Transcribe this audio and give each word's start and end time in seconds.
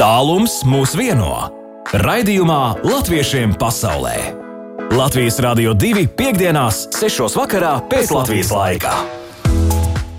Tālums 0.00 0.62
mūs 0.64 0.94
vieno. 0.96 1.34
Raidījumā 1.92 2.80
Latviešiem 2.88 3.52
pasaulē. 3.60 4.14
Latvijas 4.96 5.36
Rādio 5.44 5.74
2.5.6. 5.76 7.36
vakarā 7.36 7.74
pēc 7.92 8.14
Latvijas 8.16 8.48
laika. 8.48 8.94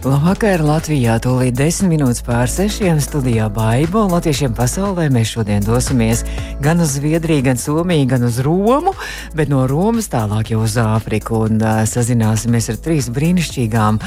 Labvakar, 0.01 0.61
Latvijā! 0.65 1.19
Tūlīt 1.21 1.53
desmit 1.57 1.95
minūtes 1.95 2.23
pār 2.25 2.49
sešiem 2.49 2.97
studijā 3.01 3.45
Baiba 3.53 4.03
un 4.05 4.13
Latviešiem 4.15 4.53
pasaulē 4.57 5.07
mēs 5.13 5.33
šodien 5.35 5.61
dosimies 5.65 6.23
gan 6.61 6.81
uz 6.81 6.95
Zviedriju, 6.99 7.43
gan 7.45 7.61
Somiju, 7.61 8.07
gan 8.09 8.25
uz 8.25 8.39
Romu, 8.41 8.95
bet 9.37 9.49
no 9.49 9.67
Romas 9.69 10.09
tālāk 10.09 10.55
jau 10.55 10.63
uz 10.65 10.73
Āfriku 10.81 11.43
un 11.45 11.61
uh, 11.61 11.83
sazināsimies 11.89 12.71
ar 12.73 12.81
trīs 12.81 13.11
brīnišķīgām 13.13 14.01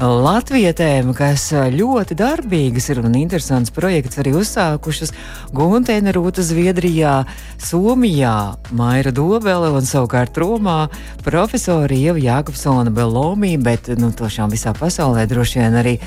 latvietēm, 0.00 1.12
kas 1.12 1.50
ļoti 1.52 2.16
darbīgas 2.16 2.86
ir 2.88 3.02
un 3.04 3.12
interesants 3.20 3.72
projekts 3.74 4.16
arī 4.22 4.32
uzsākušas 4.38 5.12
Guntēna 5.52 6.14
Rūta 6.16 6.40
Zviedrijā, 6.46 7.26
Somijā, 7.60 8.56
Maira 8.72 9.12
Dobele 9.12 9.68
un 9.76 9.84
savukārt 9.84 10.40
Romā 10.40 10.88
profesori 11.24 12.00
Ieva 12.06 12.22
Jākopsona 12.22 12.88
Belomī, 12.94 13.58
bet 13.60 13.92
nu, 14.00 14.08
tošām 14.16 14.52
visā 14.54 14.72
pasaulē 14.72 15.26
droši 15.28 15.60
vien 15.60 15.76
arī 15.82 15.98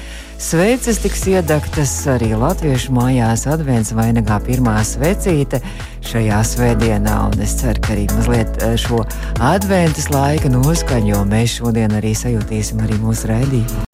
sveces 0.43 0.99
tiks 0.99 1.21
iedaktas 1.31 1.91
arī 2.11 2.33
latviešu 2.35 2.91
mājās 2.95 3.45
advents 3.47 3.93
vainagā 3.95 4.41
pirmā 4.43 4.75
svecīte 4.84 5.61
šajā 6.03 6.41
svētdienā, 6.49 7.15
un 7.29 7.43
es 7.45 7.55
ceru, 7.61 7.79
ka 7.84 7.93
arī 7.95 8.03
mazliet 8.11 8.59
eh, 8.59 8.75
šo 8.79 8.99
adventas 9.39 10.09
laika 10.11 10.51
noskaņo 10.51 11.23
mēs 11.31 11.59
šodien 11.61 11.95
arī 11.99 12.11
sajutīsim 12.17 12.84
arī 12.84 12.99
mūsu 12.99 13.31
raidījumu. 13.31 13.87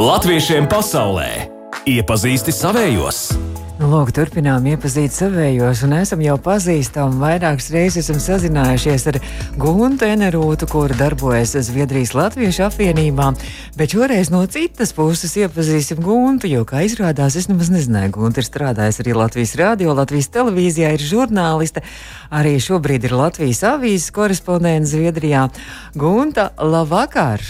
Latviešiem 0.00 0.70
pasaulē 0.70 1.28
iepazīsti 1.92 2.56
savējos! 2.56 3.26
Nu, 3.80 3.86
lūk, 3.88 4.10
turpinām 4.12 4.66
iepazīt 4.68 5.14
savējos, 5.16 5.80
un 5.86 5.94
esam 5.96 6.20
jau 6.20 6.34
pazīstami. 6.44 7.16
Vairākas 7.16 7.70
reizes 7.72 8.10
esam 8.10 8.18
sazinājušies 8.20 9.06
ar 9.08 9.16
Guntu 9.56 10.04
Enerūtu, 10.04 10.66
kur 10.68 10.92
darbojas 10.98 11.54
Zviedrijas 11.64 12.12
Latviešu 12.12 12.66
apvienībā. 12.66 13.30
Bet 13.80 13.94
šoreiz 13.96 14.28
no 14.34 14.42
citas 14.52 14.92
puses 14.92 15.32
iepazīsim 15.40 16.02
Guntu, 16.04 16.50
jo, 16.52 16.66
kā 16.68 16.82
izrādās, 16.84 17.38
es 17.40 17.48
nemaz 17.48 17.72
nezināju, 17.72 18.12
Gunta 18.18 18.44
ir 18.44 18.50
strādājusi 18.50 19.00
arī 19.06 19.16
Latvijas 19.16 19.56
radio, 19.62 19.96
Latvijas 19.96 20.28
televīzijā, 20.36 20.92
ir 20.98 21.06
žurnāliste. 21.14 21.80
Arī 22.28 22.58
šobrīd 22.60 23.08
ir 23.08 23.16
Latvijas 23.16 23.64
avīzes 23.64 24.12
korespondents 24.12 24.92
Zviedrijā. 24.92 25.48
Gunta, 25.96 26.50
labvakar! 26.60 27.40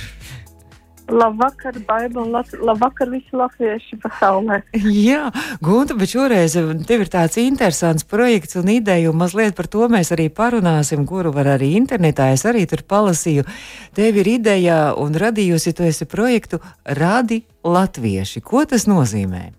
Labvakar, 1.11 1.75
Baiba, 1.87 2.23
un 2.23 2.31
labvakar 2.67 3.11
visi 3.11 3.35
latvieši 3.37 3.99
pasaulē. 4.03 4.61
Jā, 5.11 5.31
Gunta, 5.65 5.97
bet 5.99 6.13
šoreiz 6.15 6.55
eh, 6.59 6.71
tev 6.87 7.05
ir 7.05 7.11
tāds 7.11 7.41
interesants 7.43 8.07
projekts 8.07 8.59
un 8.61 8.71
ideja, 8.71 9.11
un 9.11 9.19
mazliet 9.19 9.57
par 9.59 9.67
to 9.71 9.89
mēs 9.91 10.13
arī 10.15 10.29
parunāsim, 10.31 11.03
kuru 11.09 11.33
var 11.35 11.51
arī 11.57 11.73
internetā. 11.79 12.31
Es 12.35 12.47
arī 12.47 12.67
tur 12.71 12.85
palasīju. 12.87 13.47
Tev 13.97 14.21
ir 14.23 14.33
ideja 14.37 14.81
un 14.99 15.19
radījusi 15.19 15.75
tu 15.75 15.87
esi 15.89 16.07
projektu 16.07 16.63
Radi 16.85 17.43
Latvieši. 17.67 18.43
Ko 18.47 18.65
tas 18.65 18.87
nozīmē? 18.91 19.51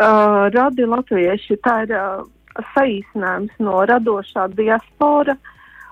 Uh, 0.00 0.48
Radi 0.48 0.88
Latvieši, 0.88 1.60
tā 1.60 1.82
ir 1.84 1.92
uh, 1.92 2.24
saīsinājums 2.72 3.58
no 3.60 3.82
radošā 3.88 4.48
diaspora, 4.56 5.36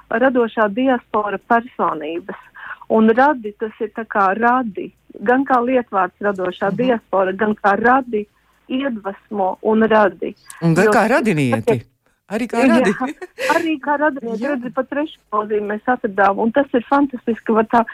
radošā 0.09 0.70
diaspora 0.73 1.36
personības. 1.51 2.47
Un 2.89 3.12
radi 3.12 3.53
tas 3.61 3.75
ir 3.84 3.92
tā 3.97 4.06
kā 4.08 4.31
radi, 4.39 4.89
gan 5.28 5.44
kā 5.48 5.61
lietvārds 5.64 6.25
radošā 6.25 6.72
mhm. 6.72 6.81
diaspora, 6.81 7.33
gan 7.36 7.55
kā 7.58 7.77
radi, 7.80 8.25
iedvesmo 8.69 9.56
un 9.62 9.86
radi. 9.89 10.34
Un 10.62 10.75
gan 10.77 10.89
jo, 10.89 10.92
kā 10.97 11.06
radinieki. 11.08 11.80
Arī 12.28 12.45
kā 12.45 12.62
radi. 12.69 12.92
Jā, 12.92 13.08
arī 13.56 13.75
kā 13.80 13.97
radinieki, 14.00 14.45
redzi, 14.45 14.72
pat 14.77 14.91
trešu 14.92 15.17
nozīmi 15.33 15.70
mēs 15.72 15.89
atradām, 15.89 16.42
un 16.45 16.53
tas 16.53 16.69
ir 16.77 16.84
fantastiski, 16.89 17.57
tā, 17.73 17.85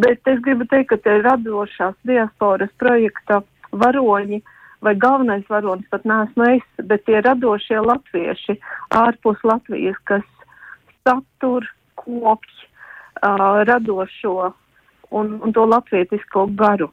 bet 0.00 0.32
es 0.32 0.40
gribu 0.44 0.64
teikt, 0.70 0.94
ka 0.94 1.00
te 1.04 1.18
radošās 1.20 1.98
diasporas 2.08 2.72
projekta 2.80 3.42
varoņi, 3.76 4.40
vai 4.82 4.94
galvenais 4.98 5.44
varonis 5.52 5.88
pat 5.92 6.08
neesmu 6.08 6.48
es, 6.56 6.64
bet 6.88 7.04
tie 7.06 7.20
radošie 7.20 7.84
latvieši 7.84 8.56
ārpus 8.96 9.44
Latvijas, 9.46 10.00
kas 10.08 10.24
satur, 11.04 11.68
kopj, 12.00 12.64
uh, 13.22 13.62
radošo 13.68 14.52
un, 15.12 15.38
un 15.44 15.52
to 15.52 15.64
latvietisko 15.68 16.48
garu. 16.58 16.90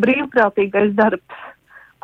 Brīvprātīgais 0.00 0.92
darbs, 0.98 1.46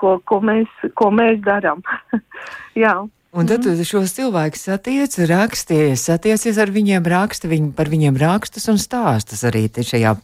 ko, 0.01 0.17
ko 0.29 0.41
mēs, 0.45 0.71
ko 0.99 1.11
mēs 1.15 1.41
darām. 1.45 1.85
Un 3.37 3.45
tad 3.45 3.67
mm. 3.69 3.85
šos 3.85 4.15
cilvēkus 4.17 4.63
satiec, 4.71 5.13
raksties, 5.29 6.07
satiecies 6.09 6.57
ar 6.63 6.71
viņiem, 6.73 7.05
raksta 7.05 7.51
viņ, 7.51 7.67
par 7.77 7.91
viņiem 7.93 8.17
rakstus 8.17 8.65
un 8.73 8.79
stāstus 8.81 9.43
arī 9.45 9.67
šajā 9.69 10.15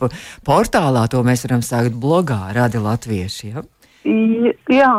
portālā. 0.47 1.03
To 1.13 1.21
mēs 1.27 1.45
varam 1.45 1.61
sākt 1.67 1.99
blogā, 2.01 2.41
Radi 2.57 2.81
Latvieši. 2.81 3.51
Ja? 3.53 3.65
Jā, 4.73 4.93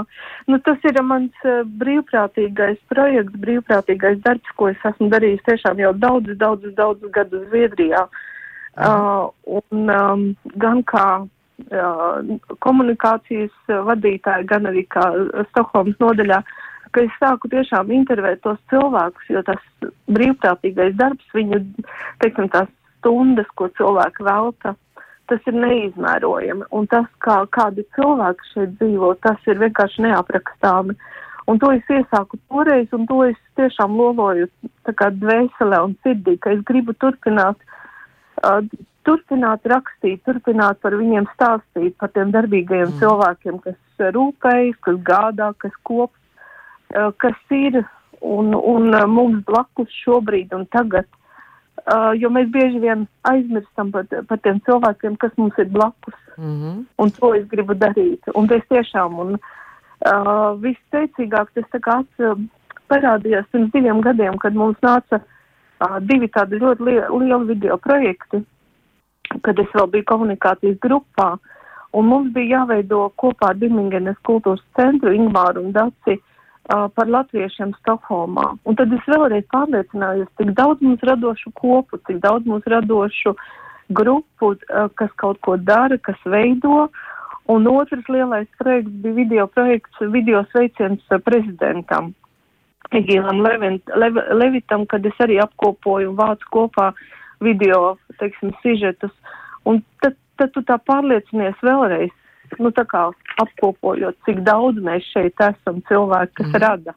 nu 0.45 0.59
tas 0.67 0.85
ir 0.85 0.99
mans 1.01 1.47
brīvprātīgais 1.81 2.77
projekts, 2.93 3.33
brīvprātīgais 3.47 4.21
darbs, 4.21 4.53
ko 4.59 4.69
es 4.69 4.85
esmu 4.91 5.09
darījis 5.09 5.41
tiešām 5.49 5.81
jau 5.81 5.95
daudzus, 5.97 6.37
daudzus, 6.37 6.77
daudzus 6.77 7.11
gadus 7.17 7.47
Zviedrijā. 7.49 8.05
Uh, 8.05 8.29
un 8.77 9.89
um, 9.89 10.21
gan 10.57 10.81
kā 10.89 11.07
uh, 11.21 12.37
komunikācijas 12.65 13.73
vadītāja, 13.89 14.47
gan 14.49 14.69
arī 14.69 14.85
kā 14.89 15.05
Stokholmas 15.51 15.99
nodaļā, 16.01 16.39
ka 16.93 17.03
es 17.05 17.17
sāku 17.21 17.49
tiešām 17.53 17.91
intervēt 17.93 18.41
tos 18.45 18.57
cilvēkus, 18.73 19.29
jo 19.29 19.43
tas 19.45 19.61
brīvprātīgais 20.13 20.95
darbs, 20.97 21.25
viņu, 21.33 21.61
teiksim, 22.21 22.49
tās 22.53 22.69
stundas, 22.99 23.49
ko 23.55 23.69
cilvēki 23.77 24.25
velta 24.25 24.75
tas 25.31 25.45
ir 25.47 25.55
neizmērojami. 25.55 26.65
Un 26.75 26.87
tas, 26.91 27.05
kā 27.23 27.37
kādi 27.55 27.85
cilvēki 27.95 28.49
šeit 28.49 28.73
dzīvo, 28.81 29.13
tas 29.23 29.45
ir 29.47 29.61
vienkārši 29.61 30.03
neaprakstāmi. 30.03 30.97
Un 31.47 31.59
to 31.59 31.69
es 31.71 31.87
iesāku 31.91 32.37
toreiz, 32.51 32.91
un 32.95 33.07
to 33.07 33.21
es 33.29 33.39
tiešām 33.55 33.95
loloju 33.95 34.49
tā 34.83 34.93
kā 34.99 35.07
dvēselē 35.15 35.79
un 35.85 35.95
sirdī, 36.03 36.35
ka 36.43 36.51
es 36.51 36.59
gribu 36.67 36.91
turpināt, 36.99 37.55
uh, 37.55 37.72
turpināt 39.07 39.65
rakstīt, 39.67 40.21
turpināt 40.27 40.79
par 40.83 40.95
viņiem 40.99 41.27
stāstīt, 41.33 41.95
par 41.99 42.11
tiem 42.15 42.31
darbīgajiem 42.35 42.91
mm. 42.91 42.99
cilvēkiem, 43.01 43.59
kas 43.65 44.05
rūpējas, 44.15 44.79
kas 44.87 45.01
gādā, 45.07 45.49
kas 45.63 45.75
kop, 45.87 46.13
kas 47.23 47.55
ir 47.55 47.81
un, 48.21 48.53
un 48.55 48.95
mums 49.11 49.43
blakus 49.47 49.91
šobrīd 50.03 50.55
un 50.55 50.65
tagad. 50.75 51.09
Uh, 51.83 52.13
jo 52.15 52.29
mēs 52.31 52.47
bieži 52.53 52.79
vien 52.79 53.01
aizmirstam 53.27 53.89
par, 53.91 54.05
par 54.29 54.39
tiem 54.45 54.61
cilvēkiem, 54.63 55.17
kas 55.19 55.33
mums 55.35 55.57
ir 55.59 55.67
blakus. 55.73 56.15
Mm 56.37 56.53
-hmm. 56.61 56.77
Un 56.97 57.11
to 57.11 57.33
es 57.35 57.47
gribu 57.51 57.73
darīt. 57.73 58.29
Un 58.35 58.47
es 58.53 58.63
tiešām, 58.69 59.19
un 59.19 59.33
uh, 59.35 60.55
vissteicīgāk 60.63 61.51
tas 61.53 61.67
tā 61.73 61.79
kā 61.79 61.97
parādījās 62.87 63.49
pirms 63.51 63.71
diviem 63.73 63.99
gadiem, 64.01 64.37
kad 64.37 64.53
mums 64.53 64.77
nāca 64.81 65.19
uh, 65.19 65.32
divi 66.07 66.29
tādi 66.31 66.59
ļoti 66.61 66.85
li 66.87 66.99
lieli 66.99 67.49
video 67.49 67.77
projekti, 67.81 68.43
kad 69.45 69.59
es 69.59 69.71
vēl 69.73 69.89
biju 69.93 70.09
komunikācijas 70.11 70.77
grupā. 70.83 71.33
Un 71.93 72.07
mums 72.09 72.31
bija 72.33 72.59
jāveido 72.59 73.05
kopā 73.21 73.51
ar 73.51 73.57
Birmingenes 73.61 74.17
kultūras 74.25 74.63
centru 74.77 75.13
Ingmāru 75.13 75.61
un 75.61 75.73
Daci 75.75 76.15
uh, 76.17 76.87
par 76.95 77.11
latviešiem 77.15 77.75
Stokholmā. 77.81 78.47
Un 78.65 78.79
tad 78.79 78.93
es 78.95 79.09
vēlreiz 79.09 79.45
pārliecinājos, 79.53 80.31
cik 80.39 80.55
daudz 80.57 80.81
mums 80.81 81.05
radošu 81.05 81.53
kopu, 81.59 82.01
cik 82.07 82.23
daudz 82.25 82.49
mums 82.49 82.65
radošu 82.73 83.35
grupu, 83.93 84.55
uh, 84.55 84.89
kas 84.97 85.13
kaut 85.21 85.41
ko 85.45 85.57
dara, 85.57 85.99
kas 86.01 86.17
veido. 86.25 86.87
Un 87.53 87.67
otrs 87.67 88.09
lielais 88.09 88.49
projekts 88.57 89.01
bija 89.03 89.19
video 89.19 89.47
projekts, 89.51 90.03
video 90.15 90.45
sveiciens 90.49 91.03
prezidentam. 91.27 92.13
Egīlam 92.99 93.41
Levint, 93.43 93.93
Lev, 93.97 94.19
Levitam, 94.35 94.85
kad 94.89 95.05
es 95.05 95.17
arī 95.23 95.39
apkopoju 95.43 96.11
un 96.11 96.17
vācu 96.19 96.49
kopā 96.53 96.91
video, 97.43 97.95
teiksim, 98.19 98.53
sižetus. 98.63 99.13
Un 99.69 99.81
tad, 100.03 100.17
tad 100.39 100.53
tu 100.55 100.63
tā 100.67 100.77
pārliecinies 100.87 101.59
vēlreiz, 101.65 102.13
nu, 102.59 102.71
tā 102.75 102.85
kā 102.89 103.07
apkopojot, 103.41 104.17
cik 104.27 104.43
daudz 104.47 104.81
mēs 104.83 105.05
šeit 105.13 105.41
esam 105.41 105.81
cilvēki, 105.89 106.35
kas 106.39 106.51
mm. 106.51 106.61
rada. 106.63 106.95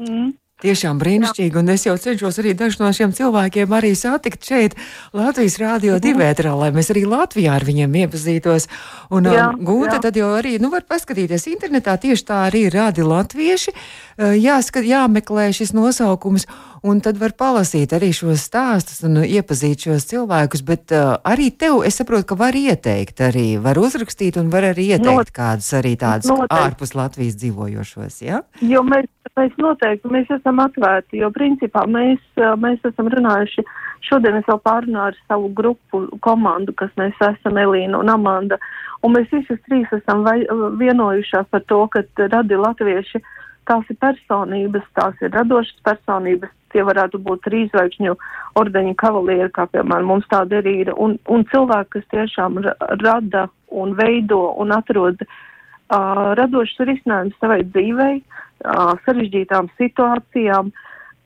Mm. 0.00 0.30
Tiešām 0.60 0.98
brīnišķīgi, 1.00 1.56
un 1.56 1.72
es 1.72 1.86
jau 1.86 1.94
cenšos 2.00 2.38
arī 2.42 2.52
dažus 2.58 2.80
no 2.82 2.90
šiem 2.92 3.14
cilvēkiem 3.16 3.72
arī 3.72 3.94
satikt 3.96 4.44
šeit, 4.44 4.76
Latvijas 5.16 5.56
Rādio 5.62 5.94
mhm. 5.96 6.02
divētrā, 6.04 6.52
lai 6.58 6.70
mēs 6.76 6.92
arī 6.92 7.06
Latvijā 7.08 7.54
ar 7.56 7.64
viņiem 7.64 7.96
iepazītos. 8.02 8.68
Un 9.10 9.30
jā, 9.30 9.48
um, 9.48 9.62
Gūta 9.66 9.98
tad 10.04 10.18
jau 10.20 10.28
arī, 10.36 10.58
nu, 10.62 10.68
var 10.72 10.84
paskatīties 10.88 11.48
internetā, 11.54 11.96
tieši 12.00 12.26
tā 12.28 12.42
arī 12.50 12.66
rādi 12.72 13.06
latvieši, 13.06 13.74
uh, 13.74 14.34
jāskat, 14.36 14.84
jāmeklē 14.86 15.48
šis 15.56 15.72
nosaukums, 15.76 16.46
un 16.82 17.00
tad 17.04 17.18
var 17.20 17.34
palasīt 17.38 17.92
arī 17.96 18.10
šos 18.16 18.44
stāstus 18.48 19.02
un 19.06 19.20
iepazīt 19.24 19.86
šos 19.86 20.06
cilvēkus. 20.10 20.62
Bet 20.66 20.94
uh, 20.96 21.16
arī 21.26 21.50
tev, 21.52 21.80
es 21.86 22.00
saprotu, 22.00 22.30
ka 22.30 22.38
var 22.40 22.56
ieteikt, 22.56 23.20
arī 23.24 23.46
var 23.62 23.80
uzrakstīt 23.80 24.38
un 24.40 24.50
var 24.52 24.70
arī 24.72 24.90
ieteikt 24.94 25.08
Not, 25.10 25.32
kādus 25.36 25.70
arī 25.76 25.96
tādus 26.00 26.30
noteikti. 26.30 26.60
ārpus 26.60 26.94
Latvijas 26.96 27.38
dzīvojošos. 27.42 28.20
Ja? 28.24 28.42
Jo 28.64 28.84
mēs, 28.86 29.08
mēs 29.38 29.56
noteikti 29.60 30.12
mēs 30.12 30.30
esam 30.40 30.62
atvērti, 30.64 31.20
jo 31.24 31.32
principā 31.34 31.86
mēs, 31.90 32.22
uh, 32.40 32.54
mēs 32.60 32.84
esam 32.88 33.10
runājuši. 33.12 33.66
Šodien 34.08 34.38
es 34.38 34.46
vēl 34.48 34.62
pārunāju 34.64 35.12
ar 35.12 35.18
savu 35.28 35.50
grupu 35.52 36.06
komandu, 36.24 36.72
kas 36.72 36.92
mēs 36.96 37.18
esam 37.20 37.60
Elīna 37.60 38.00
un 38.00 38.08
Amanda. 38.08 38.56
Un 39.04 39.12
mēs 39.16 39.28
visi 39.32 39.56
trīs 39.68 39.88
esam 39.96 40.24
vai, 40.24 40.38
vienojušās 40.80 41.48
par 41.52 41.62
to, 41.68 41.82
ka 41.92 42.02
radi 42.32 42.56
latvieši 42.56 43.20
uh, 43.20 43.28
tās 43.70 43.92
ir 43.92 43.98
personības, 44.02 44.86
tās 44.98 45.22
ir 45.22 45.32
radošas 45.34 45.78
personības, 45.86 46.50
tie 46.74 46.82
varētu 46.86 47.20
būt 47.22 47.44
trīsvaigžņu 47.46 48.16
ordeņa 48.60 48.94
kavalieri, 48.98 49.50
kā 49.54 49.66
piemēram 49.70 50.10
mums 50.10 50.28
tāda 50.30 50.60
arī 50.60 50.80
ir, 50.84 50.92
un, 50.96 51.16
un 51.30 51.46
cilvēki, 51.50 51.90
kas 51.96 52.10
tiešām 52.14 52.60
rada 53.02 53.46
un 53.70 53.94
veido 53.98 54.42
un 54.62 54.74
atrod 54.74 55.22
uh, 55.22 56.34
radošas 56.38 56.86
risinājumus 56.90 57.38
savai 57.42 57.62
dzīvei, 57.70 58.20
uh, 58.20 58.94
sarežģītām 59.06 59.70
situācijām, 59.80 60.72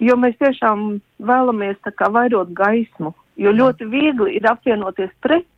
jo 0.04 0.16
mēs 0.20 0.40
tiešām 0.40 0.86
vēlamies 1.24 1.80
tā 1.86 1.94
kā 1.96 2.10
vairot 2.12 2.52
gaismu, 2.56 3.14
jo 3.40 3.52
ļoti 3.52 3.88
viegli 3.90 4.38
ir 4.38 4.52
apvienoties 4.52 5.12
pret, 5.24 5.48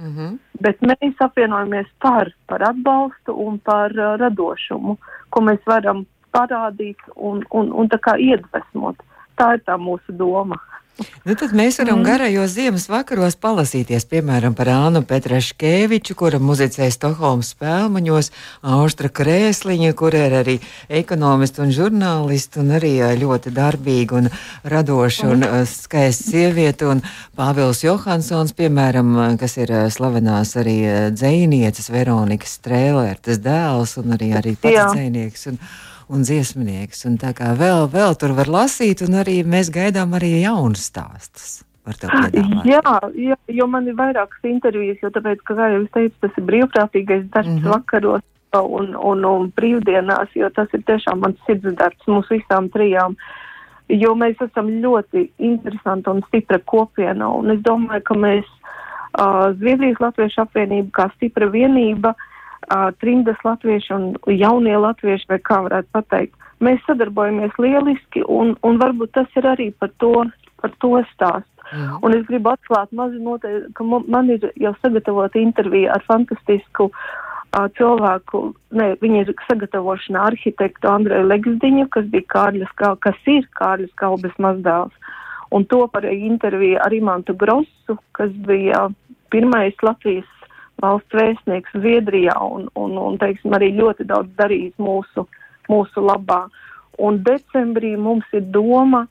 Mm 0.00 0.16
-hmm. 0.16 0.38
Bet 0.60 0.80
mēs 0.80 1.16
apvienojamies 1.20 1.86
par, 2.00 2.32
par 2.46 2.62
atbalstu 2.62 3.32
un 3.32 3.58
par 3.58 3.92
uh, 3.92 4.16
radošumu, 4.20 4.96
ko 5.30 5.40
mēs 5.40 5.60
varam 5.66 6.06
parādīt 6.34 6.98
un, 7.16 7.44
un, 7.50 7.72
un 7.72 7.90
tā 7.92 8.00
kā 8.02 8.16
iedvesmot. 8.20 9.00
Tā 9.40 9.54
ir 9.56 9.64
tā 9.64 9.78
mūsu 9.80 10.12
doma. 10.16 10.58
Nu, 11.24 11.34
tad 11.38 11.52
mēs 11.56 11.78
varam 11.80 12.00
mm. 12.00 12.04
garajos 12.04 12.52
ziemas 12.52 12.84
vakaros 12.90 13.36
palasīties, 13.40 14.04
piemēram, 14.10 14.54
par 14.56 14.68
Ānu 14.72 15.00
Petraškeviču, 15.08 16.16
kura 16.18 16.40
muzicēja 16.42 16.92
Stokholmas 16.92 17.52
spēlmaņos, 17.54 18.30
Austra 18.74 19.08
Krēsliņa, 19.20 19.94
kur 19.96 20.16
ir 20.18 20.36
arī 20.42 20.58
ekonomisti 21.00 21.64
un 21.64 21.74
žurnālisti, 21.76 22.60
un 22.60 22.74
arī 22.76 22.92
ļoti 23.20 23.52
darbīga 23.56 24.20
un 24.20 24.30
radoša 24.74 25.28
un 25.30 25.44
mm. 25.46 25.68
skaista 25.72 26.34
sieviete, 26.34 26.88
un 26.90 27.04
Pāvils 27.38 27.84
Johansons, 27.86 28.56
piemēram, 28.58 29.14
kas 29.40 29.56
ir 29.60 29.72
slavenās 29.92 30.56
arī 30.60 30.80
dzēnieces 31.16 31.92
Veronikas 31.94 32.58
Strēlērtas 32.60 33.40
dēls, 33.44 33.96
un 34.02 34.18
arī, 34.18 34.34
arī 34.36 34.58
pats 34.60 34.92
dzēnieks. 34.92 35.48
Un, 35.52 35.62
un 36.10 36.24
dziesminieks. 36.26 37.04
Un 37.08 37.18
tā 37.20 37.32
kā 37.36 37.52
vēl, 37.58 37.86
vēl 37.92 38.16
tur 38.18 38.34
var 38.38 38.50
lasīt, 38.50 39.04
un 39.06 39.18
arī 39.22 39.40
mēs 39.46 39.72
gaidām 39.74 40.16
arī 40.18 40.40
jaunus 40.42 40.88
stāstus. 40.90 41.60
Jā, 42.68 42.82
jā, 43.16 43.36
jo 43.50 43.66
man 43.66 43.88
ir 43.88 43.96
vairākas 43.98 44.44
intervijas, 44.46 45.00
jo 45.02 45.10
tāpēc, 45.14 45.40
ka, 45.48 45.56
kā 45.58 45.70
jau 45.72 45.80
es 45.82 45.92
teicu, 45.94 46.14
tas 46.22 46.36
ir 46.38 46.46
brīvprātīgais 46.50 47.24
darbs 47.32 47.48
mm 47.48 47.58
-hmm. 47.58 47.70
vakaros 47.72 48.22
un, 48.60 48.94
un, 48.94 49.24
un 49.24 49.52
brīvdienās, 49.56 50.34
jo 50.34 50.50
tas 50.54 50.68
ir 50.76 50.82
tiešām 50.86 51.22
mans 51.24 51.38
sirds 51.46 51.74
darbs 51.80 52.06
mums 52.06 52.30
visām 52.30 52.68
trijām. 52.70 53.16
Jo 53.88 54.14
mēs 54.14 54.38
esam 54.44 54.68
ļoti 54.82 55.30
interesanti 55.38 56.10
un 56.10 56.22
stipra 56.28 56.58
kopiena, 56.58 57.28
un 57.28 57.50
es 57.50 57.58
domāju, 57.58 58.02
ka 58.02 58.14
mēs 58.14 58.46
uh, 58.46 59.50
Zviedrijas 59.58 59.98
Latviešu 60.00 60.42
apvienība 60.42 60.90
kā 60.92 61.10
stipra 61.16 61.46
vienība 61.50 62.14
uh, 62.14 62.29
uh, 62.68 62.90
trimdas 63.00 63.40
latvieši 63.44 63.94
un 63.96 64.06
jaunie 64.26 64.76
latvieši, 64.76 65.28
vai 65.30 65.40
kā 65.46 65.60
varētu 65.66 65.92
pateikt. 65.96 66.36
Mēs 66.60 66.82
sadarbojamies 66.84 67.56
lieliski, 67.58 68.22
un, 68.28 68.52
un 68.66 68.78
varbūt 68.80 69.14
tas 69.16 69.40
ir 69.40 69.48
arī 69.48 69.70
par 69.80 69.92
to, 70.02 70.12
par 70.60 70.74
to 70.84 70.92
stāstu. 71.14 71.48
Mm. 71.70 71.98
Un 72.02 72.14
es 72.18 72.26
gribu 72.26 72.50
atklāt 72.50 72.90
mazu 72.92 73.20
noteikti, 73.22 73.72
ka 73.78 73.86
man 73.86 74.30
ir 74.34 74.50
jau 74.60 74.74
sagatavota 74.82 75.38
intervija 75.40 75.94
ar 75.94 76.04
fantastisku 76.08 76.90
uh, 76.90 77.68
cilvēku, 77.78 78.42
ne, 78.76 78.90
viņa 79.00 79.22
ir 79.24 79.32
sagatavošana 79.46 80.26
arhitektu 80.30 80.90
Andreju 80.90 81.28
Legsdiņu, 81.30 81.86
kas 81.94 82.10
bija 82.12 82.28
Kārļas, 82.34 82.74
kas 83.06 83.30
ir 83.30 83.46
Kārļas 83.60 83.94
Kalbes 84.02 84.36
mazdēls. 84.38 84.92
Un 85.50 85.64
to 85.66 85.86
par 85.90 86.04
interviju 86.06 86.78
ar 86.78 86.94
Imantu 86.94 87.34
Grosu, 87.34 87.96
kas 88.14 88.30
bija 88.46 88.88
pirmais 89.30 89.74
Latvijas 89.82 90.28
valsts 90.82 91.16
vēstnieks 91.16 91.76
Zviedrijā 91.76 92.36
un, 92.42 92.68
un, 92.78 92.98
un 92.98 93.18
teiksim, 93.20 93.54
arī 93.56 93.72
ļoti 93.76 94.06
daudz 94.10 94.32
darījis 94.40 94.74
mūsu, 94.82 95.26
mūsu 95.70 96.04
labā. 96.04 96.46
Un 97.00 97.22
decembrī 97.24 97.94
mums 97.96 98.28
ir 98.36 98.44
doma 98.52 99.06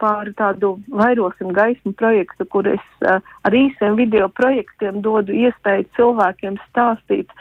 par 0.00 0.28
tādu 0.36 0.76
vairosim 0.92 1.52
gaismu 1.56 1.94
projektu, 1.96 2.44
kur 2.52 2.68
es 2.68 2.84
uh, 3.04 3.20
ar 3.44 3.56
īsiem 3.56 3.96
video 3.96 4.28
projektiem 4.28 5.00
dodu 5.04 5.32
iespēju 5.32 5.88
cilvēkiem 5.96 6.58
stāstīt, 6.68 7.32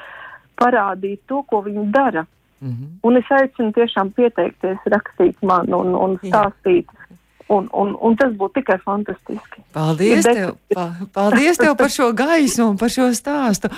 parādīt 0.60 1.20
to, 1.28 1.44
ko 1.52 1.62
viņi 1.66 1.92
dara. 1.92 2.26
Mm 2.62 2.72
-hmm. 2.72 2.92
Un 3.04 3.18
es 3.18 3.32
aicinu 3.32 3.72
tiešām 3.72 4.14
pieteikties, 4.16 4.78
rakstīt 4.86 5.36
man 5.42 5.74
un, 5.74 5.96
un 5.96 6.18
stāstīt. 6.24 6.88
Jā 6.88 7.05
Un, 7.54 7.68
un, 7.78 7.92
un 8.02 8.16
tas 8.18 8.32
būtu 8.34 8.58
tikai 8.58 8.80
fantastiski. 8.82 9.62
Paldies, 9.76 10.26
tev, 10.26 10.56
pa, 10.74 10.88
paldies 11.14 11.60
tev 11.62 11.76
par 11.78 11.92
šo 11.94 12.08
gaisu 12.18 12.64
un 12.72 12.80
par 12.82 12.90
šo 12.90 13.12
stāstu 13.14 13.70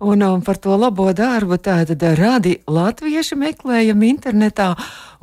un, 0.00 0.20
un 0.20 0.42
par 0.44 0.58
to 0.60 0.76
labo 0.76 1.08
darbu. 1.16 1.56
Tātad 1.56 2.02
radi 2.18 2.58
latvieši 2.68 3.38
meklējam 3.40 4.04
internetā. 4.06 4.74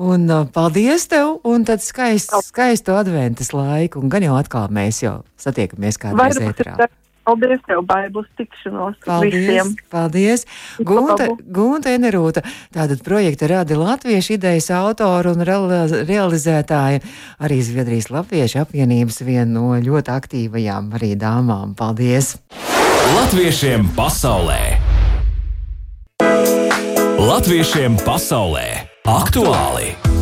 Un 0.01 0.25
paldies 0.53 1.05
tev, 1.11 1.37
un 1.45 1.65
tad 1.67 1.83
skaistu, 1.85 2.41
skaistu 2.45 2.95
adventas 2.97 3.53
laiku. 3.53 4.01
Un 4.01 4.09
gan 4.09 4.25
jau 4.25 4.37
atkal 4.39 4.71
mēs 4.73 5.03
jau 5.05 5.19
satiekamies 5.41 6.01
kādreiz 6.01 6.41
ētrā. 6.41 6.89
Paldies, 7.27 7.61
tev, 7.67 7.83
Baibus, 7.85 8.25
tikšanos 8.39 8.97
paldies, 9.05 9.35
visiem. 9.35 9.73
Paldies, 9.93 10.45
Gunta, 10.81 11.27
Gunta 11.45 11.93
Enerūta, 11.93 12.41
tātad 12.73 13.03
projekta 13.05 13.49
radi 13.51 13.77
latviešu 13.77 14.35
idejas 14.39 14.71
autoru 14.73 15.35
un 15.35 15.45
realizētāja, 15.45 17.03
arī 17.41 17.59
Zviedrijas 17.65 18.09
Latviešu 18.13 18.63
apvienības 18.63 19.21
viena 19.27 19.49
no 19.53 19.75
ļoti 19.77 20.13
aktīvajām 20.15 20.93
arī 20.97 21.13
dāmām. 21.19 21.75
Paldies! 21.77 22.35
Latviešiem 23.11 23.91
pasaulē! 23.97 24.61
Latviešiem 27.21 28.01
pasaulē! 28.01 28.65
Aktuāli! 29.05 30.20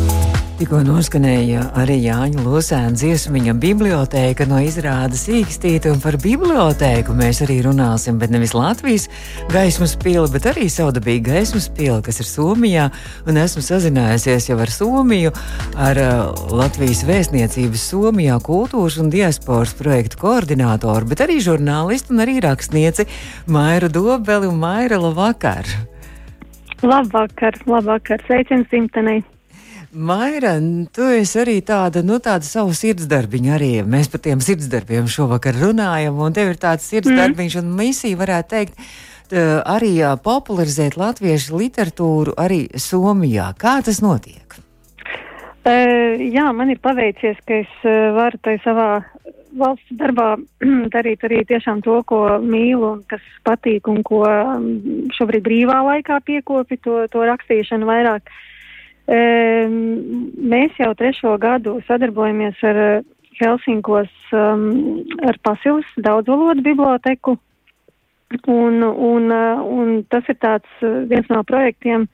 Tikko 0.60 0.82
noskanēja 0.84 1.62
arī 1.80 1.94
Jāņa 2.04 2.42
Lūsēna 2.44 2.92
dziesmiņa 2.92 3.54
bibliotēka 3.62 4.44
no 4.44 4.58
izrādes 4.60 5.22
īkstīta, 5.32 5.88
un 5.94 6.02
par 6.02 6.18
bibliotēku 6.20 7.14
mēs 7.16 7.40
arī 7.46 7.62
runāsim, 7.64 8.18
bet 8.20 8.28
nevis 8.28 8.52
Latvijas 8.52 9.06
gaismas 9.48 9.94
pili, 9.96 10.26
bet 10.34 10.50
arī 10.50 10.66
saudabīga 10.68 11.38
gaismas 11.38 11.70
pili, 11.72 11.96
kas 12.04 12.20
ir 12.20 12.28
Somijā, 12.28 12.90
un 13.24 13.40
esmu 13.40 13.64
sazinājusies 13.64 14.50
jau 14.50 14.58
ar 14.60 14.74
Somiju, 14.76 15.32
ar 15.80 16.02
uh, 16.04 16.44
Latvijas 16.52 17.06
vēstniecības 17.08 17.88
Somijā 17.94 18.36
kultūras 18.44 19.00
un 19.00 19.08
diasporas 19.16 19.72
projektu 19.80 20.20
koordinātoru, 20.26 21.08
bet 21.08 21.24
arī 21.24 21.40
žurnālistu 21.40 22.12
un 22.12 22.26
arī 22.28 22.36
rakstnieci 22.44 23.08
Maira 23.48 23.88
Dobeli 23.88 24.52
un 24.52 24.60
Maira 24.60 25.00
Labvakar. 25.00 25.64
Labvakar, 26.84 27.62
labvakar, 27.64 28.28
sveiciens 28.28 28.68
dzimtenei! 28.68 29.22
Maira, 29.90 30.52
tu 30.94 31.02
esi 31.10 31.40
arī 31.42 31.56
tāda, 31.66 32.04
nu, 32.06 32.20
tāda 32.22 32.46
savu 32.46 32.70
sirdsdarbiņa 32.78 33.54
arī. 33.56 33.70
Mēs 33.82 34.06
par 34.12 34.22
tiem 34.22 34.42
sirdsdarbiem 34.44 35.08
šovakar 35.10 35.56
runājam, 35.58 36.20
un 36.22 36.34
tev 36.36 36.52
ir 36.52 36.60
tāds 36.62 36.86
sirdsdarbiņš 36.92 37.56
mm. 37.58 37.64
un 37.64 37.72
misija, 37.80 38.18
varētu 38.20 38.52
teikt, 38.52 38.84
arī 39.34 39.96
popularizēt 40.22 40.94
latviešu 40.98 41.58
literatūru 41.58 42.36
arī 42.38 42.68
Somijā. 42.78 43.50
Kā 43.58 43.80
tas 43.82 43.98
notiek? 44.02 44.58
Uh, 45.60 46.22
jā, 46.22 46.46
man 46.56 46.70
ir 46.70 46.78
paveicies, 46.80 47.36
ka 47.44 47.58
es 47.60 47.72
uh, 47.82 48.14
varu 48.16 48.38
tai 48.46 48.54
savā 48.64 49.02
valsts 49.58 49.98
darbā 49.98 50.36
darīt 50.94 51.26
arī 51.26 51.42
tiešām 51.50 51.82
to, 51.82 51.98
ko 52.06 52.38
mīlu 52.38 52.94
un 52.94 53.02
kas 53.10 53.26
patīk 53.46 53.90
un 53.90 54.04
ko 54.06 54.22
šobrīd 55.18 55.44
brīvā 55.44 55.80
laikā 55.88 56.20
piekopi, 56.24 56.78
to, 56.78 57.02
to 57.10 57.26
rakstīšanu 57.26 57.90
vairāk. 57.90 58.30
Mēs 59.10 60.76
jau 60.78 60.92
trešo 60.94 61.34
gadu 61.42 61.80
sadarbojamies 61.88 62.60
ar 62.62 62.76
eh, 62.78 63.02
Helsinkos 63.40 64.10
ar 64.36 65.38
Pasilas 65.42 65.88
daudzvalodu 65.96 66.62
biblioteku, 66.62 67.34
un, 68.46 68.82
un, 68.84 69.30
eh, 69.34 69.62
un 69.64 70.04
tas 70.12 70.28
ir 70.30 70.38
tāds 70.38 70.84
eh, 70.86 71.02
viens 71.10 71.26
no 71.32 71.42
projektiem, 71.42 72.06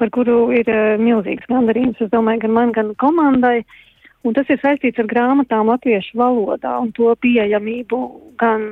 par 0.00 0.08
kuru 0.14 0.48
ir 0.56 0.70
milzīgs 0.96 1.44
gandarījums, 1.50 2.00
es 2.00 2.08
domāju, 2.08 2.46
gan 2.46 2.56
man, 2.56 2.72
gan 2.72 2.94
komandai. 2.96 3.58
Un 4.24 4.32
tas 4.36 4.48
ir 4.48 4.60
saistīts 4.60 5.00
ar 5.00 5.08
grāmatām 5.08 5.68
latviešu 5.68 6.16
valodā 6.16 6.72
un 6.80 6.88
to 6.96 7.12
pieejamību 7.20 8.00
gan 8.40 8.70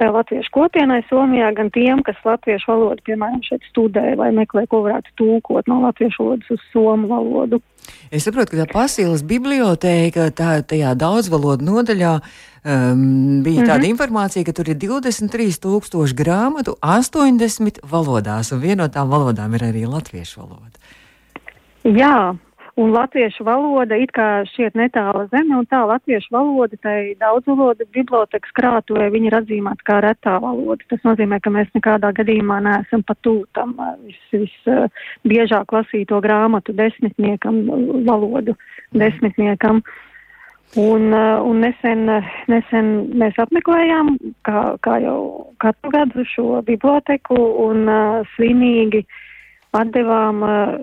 tā 0.00 0.08
latviešu 0.12 0.50
kopienai 0.54 1.02
Somijā, 1.08 1.50
gan 1.56 1.70
tiem, 1.74 2.02
kas 2.06 2.18
latviešu 2.26 2.70
valodu, 2.70 3.04
piemēram, 3.06 3.42
šeit 3.46 3.64
studē 3.70 4.14
vai 4.20 4.30
meklē, 4.34 4.66
ko 4.70 4.82
varētu 4.86 5.14
tūkot 5.20 5.70
no 5.70 5.80
latviešu 5.84 6.24
valodas 6.24 6.54
uz 6.54 6.64
somu 6.72 7.10
valodu. 7.10 7.60
Es 8.10 8.26
saprotu, 8.26 8.54
ka 8.54 8.64
tā 8.64 8.66
pasīlas 8.72 9.24
bibliotēka, 9.28 10.30
tā 10.36 10.56
tajā 10.66 10.94
daudzvalodu 10.98 11.66
nodaļā 11.68 12.14
um, 12.18 13.42
bija 13.44 13.60
mm 13.60 13.64
-hmm. 13.64 13.68
tāda 13.70 13.90
informācija, 13.90 14.44
ka 14.44 14.52
tur 14.52 14.68
ir 14.68 14.76
23 14.76 15.60
tūkstoši 15.66 16.14
grāmatu 16.14 16.76
80 16.80 17.82
valodās, 17.82 18.52
un 18.52 18.60
viena 18.60 18.88
no 18.88 19.06
valodām 19.06 19.54
ir 19.54 19.62
arī 19.70 19.86
latviešu 19.86 20.40
valoda. 20.40 20.78
Jā, 21.84 22.36
Un 22.74 22.90
latviešu 22.90 23.44
valoda 23.46 23.94
it 24.02 24.10
kā 24.10 24.42
šķiet 24.50 24.74
netāla 24.74 25.28
zeme, 25.30 25.54
un 25.60 25.66
tā 25.70 25.84
latviešu 25.86 26.32
valoda, 26.34 26.74
tai 26.82 27.14
daudzvaloda 27.20 27.86
bibliotekas 27.94 28.50
krātuvē, 28.56 29.06
viņa 29.14 29.28
ir 29.28 29.36
atzīmēta 29.38 29.86
kā 29.86 29.98
retā 30.02 30.32
valoda. 30.42 30.82
Tas 30.90 31.04
nozīmē, 31.06 31.38
ka 31.44 31.52
mēs 31.54 31.68
nekādā 31.76 32.10
gadījumā 32.18 32.56
neesam 32.66 33.04
patūtam 33.06 33.76
visbiežāk 34.34 35.70
vis, 35.70 35.76
lasīto 35.78 36.18
grāmatu 36.24 36.74
desmitniekam, 36.74 37.60
valodu 38.08 38.56
desmitniekam. 38.90 39.84
Un, 40.74 41.14
un 41.14 41.60
nesen, 41.62 42.08
nesen 42.50 42.88
mēs 43.14 43.38
apmeklējām, 43.38 44.16
kā, 44.42 44.64
kā 44.82 44.98
jau 45.04 45.20
katru 45.62 45.94
gadu, 45.94 46.26
šo 46.26 46.64
biblioteku 46.66 47.38
un 47.68 47.86
uh, 47.86 48.26
svinīgi 48.34 49.04
uh, 49.04 49.20
atdevām 49.74 50.44
uh, 50.44 50.76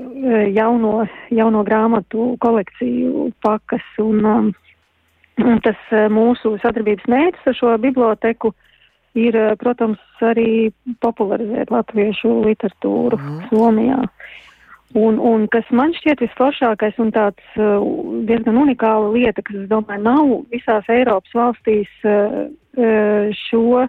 jauno, 0.55 1.05
jauno 1.31 1.63
grāmatu 1.67 2.35
kolekciju 2.43 3.29
pakas. 3.43 3.85
Un, 4.03 4.25
um, 4.25 4.51
un 5.41 5.63
tas 5.65 5.79
uh, 5.91 6.07
mūsu 6.11 6.57
sadarbības 6.63 7.09
mērķis 7.11 7.51
ar 7.51 7.57
šo 7.59 7.77
biblioteku 7.81 8.53
ir, 9.19 9.35
protams, 9.59 9.99
arī 10.23 10.71
popularizēt 11.03 11.71
latviešu 11.73 12.37
literatūru 12.45 13.19
mm. 13.19 13.41
Somijā. 13.49 13.99
Un, 14.95 15.17
un 15.23 15.45
kas 15.51 15.67
man 15.71 15.93
šķiet 15.95 16.19
visforšākais 16.25 16.97
un 16.99 17.13
tāds 17.15 17.59
diezgan 18.27 18.57
unikāla 18.59 19.11
lieta, 19.13 19.43
kas, 19.47 19.61
es 19.63 19.69
domāju, 19.71 20.03
nav 20.03 20.31
visās 20.51 20.89
Eiropas 20.91 21.31
valstīs 21.35 21.91
šo 23.47 23.85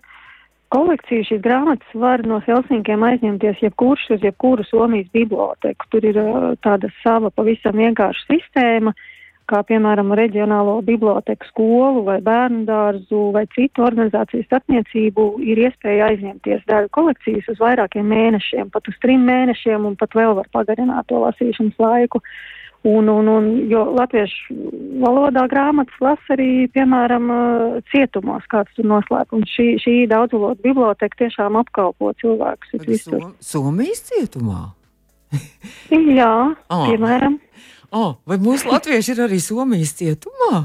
kolekciju 0.73 1.27
šīs 1.29 1.41
grāmatas 1.45 1.97
var 1.99 2.23
no 2.27 2.41
Helsinkiem 2.45 3.03
aizņemties 3.07 3.63
jebkurš 3.63 4.09
uz 4.17 4.25
jebkuru 4.25 4.65
Somijas 4.69 5.11
biblioteku. 5.15 5.89
Tur 5.93 6.07
ir 6.09 6.21
uh, 6.21 6.53
tāda 6.65 6.91
sava 7.03 7.31
pavisam 7.35 7.77
vienkārša 7.81 8.25
sistēma, 8.31 8.95
kā 9.51 9.61
piemēram 9.69 10.15
reģionālo 10.17 10.79
biblioteku 10.87 11.49
skolu 11.51 12.05
vai 12.07 12.21
bērnu 12.25 12.65
dārzu 12.69 13.25
vai 13.35 13.45
citu 13.57 13.85
organizāciju 13.85 14.47
starpniecību 14.47 15.27
ir 15.45 15.61
iespēja 15.67 16.09
aizņemties 16.13 16.65
daļu 16.71 16.93
kolekcijas 16.97 17.53
uz 17.53 17.61
vairākiem 17.61 18.09
mēnešiem, 18.15 18.73
pat 18.73 18.89
uz 18.89 18.97
trim 19.03 19.27
mēnešiem 19.29 19.91
un 19.91 19.99
pat 20.01 20.17
vēl 20.17 20.39
var 20.41 20.49
pagarināt 20.57 21.11
to 21.11 21.21
lasīšanas 21.27 21.81
laiku. 21.83 22.23
Uh, 22.23 22.62
Un, 22.83 23.07
un, 23.07 23.29
un, 23.31 23.45
jo 23.71 23.85
latviešu 23.95 24.57
valodā 24.99 25.45
grāmatas 25.51 26.01
lasa 26.03 26.35
arī, 26.35 26.67
piemēram, 26.75 27.29
cietumos, 27.93 28.43
kāds 28.51 28.75
tur 28.75 28.89
noslēp. 28.91 29.31
Un 29.37 29.45
šī, 29.47 29.69
šī 29.85 29.95
daudzvalodu 30.11 30.65
biblioteka 30.65 31.21
tiešām 31.21 31.61
apkalpo 31.61 32.11
cilvēkus 32.19 32.83
visur. 32.83 33.29
Somijas 33.39 34.03
cietumā? 34.11 34.73
Jā, 36.19 36.33
oh. 36.75 36.87
piemēram. 36.91 37.39
Oh, 37.93 38.17
vai 38.27 38.41
mūsu 38.43 38.73
latvieši 38.73 39.15
ir 39.15 39.27
arī 39.29 39.39
Somijas 39.45 39.95
cietumā? 40.01 40.65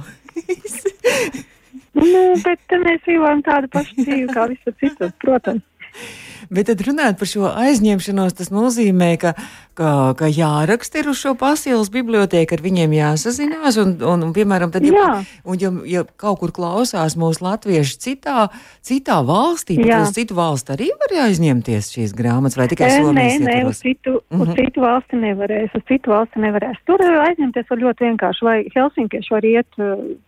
nu, 2.01 2.23
bet 2.41 2.77
mēs 2.81 3.03
dzīvojam 3.05 3.45
tādu 3.45 3.69
pašu 3.77 3.99
dzīvi 3.99 4.25
kā 4.33 4.47
visur 4.55 4.77
citur, 4.81 5.13
protams. 5.21 5.61
Bet 6.53 6.69
tad 6.69 6.81
runājot 6.85 7.17
par 7.19 7.27
šo 7.29 7.47
aizņemšanos, 7.49 8.35
tas 8.37 8.49
nozīmē, 8.53 9.09
ka, 9.19 9.33
ka, 9.77 9.89
ka 10.19 10.29
jāraksta 10.31 11.01
ir 11.01 11.09
uz 11.11 11.19
šo 11.19 11.33
pasīlas 11.39 11.89
bibliotēku, 11.91 12.55
ar 12.55 12.63
viņiem 12.63 12.93
jāsazinās. 12.95 13.79
Un, 13.81 13.95
un, 13.99 14.23
un 14.29 14.33
piemēram, 14.35 14.71
tad, 14.71 14.85
ja, 14.87 15.19
un, 15.43 15.59
ja, 15.59 15.71
ja 15.89 16.03
kaut 16.19 16.39
kur 16.41 16.53
klausās 16.55 17.17
mūsu 17.19 17.43
latvieši 17.43 17.97
citā, 18.05 18.47
citā 18.85 19.19
valstī, 19.27 19.79
tad 19.81 20.07
uz 20.07 20.13
citu 20.15 20.37
valstu 20.37 20.75
arī 20.77 20.87
var 21.01 21.15
aizņemties 21.27 21.91
šīs 21.95 22.15
grāmatas, 22.17 22.59
vai 22.59 22.69
tikai 22.71 22.93
Somijas? 22.95 23.41
Nē, 23.43 23.57
nē, 23.57 23.57
uz 23.67 23.81
citu, 23.83 24.15
mm 24.15 24.37
-hmm. 24.37 24.41
uz 24.41 24.47
mhm. 24.47 24.57
citu 24.61 24.85
valsti 24.85 25.21
nevarēs, 25.23 25.75
uz 25.75 25.83
citu 25.91 26.15
valsti 26.15 26.45
nevarēs. 26.45 26.77
Tur 26.87 27.03
aizņemties 27.03 27.69
var 27.69 27.83
ļoti 27.83 28.07
vienkārši, 28.07 28.47
vai 28.47 28.57
Helsinkieši 28.75 29.33
var 29.35 29.45
iet 29.45 29.81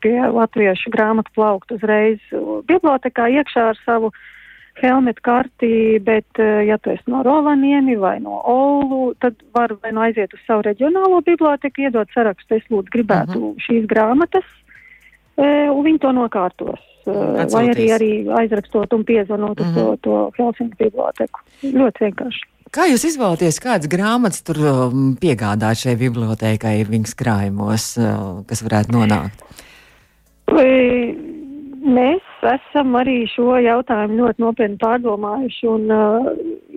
pie 0.04 0.20
latviešu 0.40 0.92
grāmatu 0.92 1.32
plaukt 1.36 1.72
uzreiz 1.72 2.20
bibliotekā 2.68 3.30
iekšā 3.40 3.70
ar 3.72 3.82
savu 3.86 4.12
helmetu 4.82 5.24
karti, 5.26 6.00
bet, 6.04 6.28
eh, 6.40 6.66
ja 6.68 6.78
tu 6.78 6.92
esi 6.94 7.12
no 7.12 7.24
Rovaniemi 7.24 7.96
vai 8.00 8.18
no 8.20 8.42
Olu, 8.46 9.14
tad 9.20 9.36
var 9.56 9.76
vai 9.84 9.92
nu 9.92 10.04
aiziet 10.06 10.34
uz 10.34 10.44
savu 10.48 10.66
reģionālo 10.68 11.22
biblioteku, 11.26 11.86
iedot 11.86 12.12
sarakstu, 12.16 12.60
es 12.60 12.68
lūdzu 12.70 12.96
gribētu 12.96 13.38
uh 13.38 13.42
mhm. 13.42 13.50
-huh. 13.50 13.66
šīs 13.68 13.88
grāmatas, 13.88 14.48
e, 15.38 15.70
un 15.70 15.84
viņi 15.86 16.00
to 16.00 16.12
nokārtos. 16.12 16.86
Eh, 17.08 17.12
Atsūtīs. 17.12 17.54
Vai 17.54 17.66
arī, 17.74 17.88
arī 17.96 18.12
aizrakstot 18.42 18.94
un 18.94 19.04
piezvanot 19.04 19.60
uh 19.60 19.68
-huh. 19.68 19.74
to, 19.74 19.86
mhm. 19.92 20.00
to 20.02 20.32
Helsinku 20.38 20.76
biblioteku. 20.80 21.40
Ļoti 21.64 22.00
vienkārši. 22.06 22.46
Kā 22.70 22.86
jūs 22.86 23.06
izvēlaties, 23.06 23.58
kādas 23.60 23.90
grāmatas 23.90 24.44
tur 24.46 24.58
um, 24.62 25.18
piegādāt 25.18 25.80
šai 25.82 25.96
bibliotekai 25.96 26.86
viņas 26.86 27.16
krājumos, 27.18 27.98
uh, 27.98 28.46
kas 28.46 28.62
varētu 28.62 28.94
nonākt? 28.94 29.42
E, 30.54 31.29
mēs 31.84 32.44
esam 32.46 32.96
arī 33.00 33.24
šo 33.32 33.58
jautājumu 33.64 34.20
ļoti 34.22 34.44
nopietni 34.44 34.78
pārdomājuši 34.82 35.68
un 35.70 35.92
uh, 35.94 36.30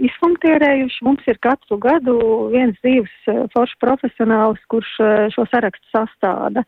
izfunkcionējuši. 0.09 1.05
Mums 1.07 1.29
ir 1.31 1.39
katru 1.45 1.79
gadu 1.83 2.17
viens 2.53 2.77
dzīves 2.81 3.13
uh, 3.31 3.45
foršs 3.55 3.79
profesionāls, 3.83 4.61
kurš 4.73 4.91
uh, 5.01 5.13
šo 5.35 5.47
sarakstu 5.51 5.87
sastāda. 5.95 6.65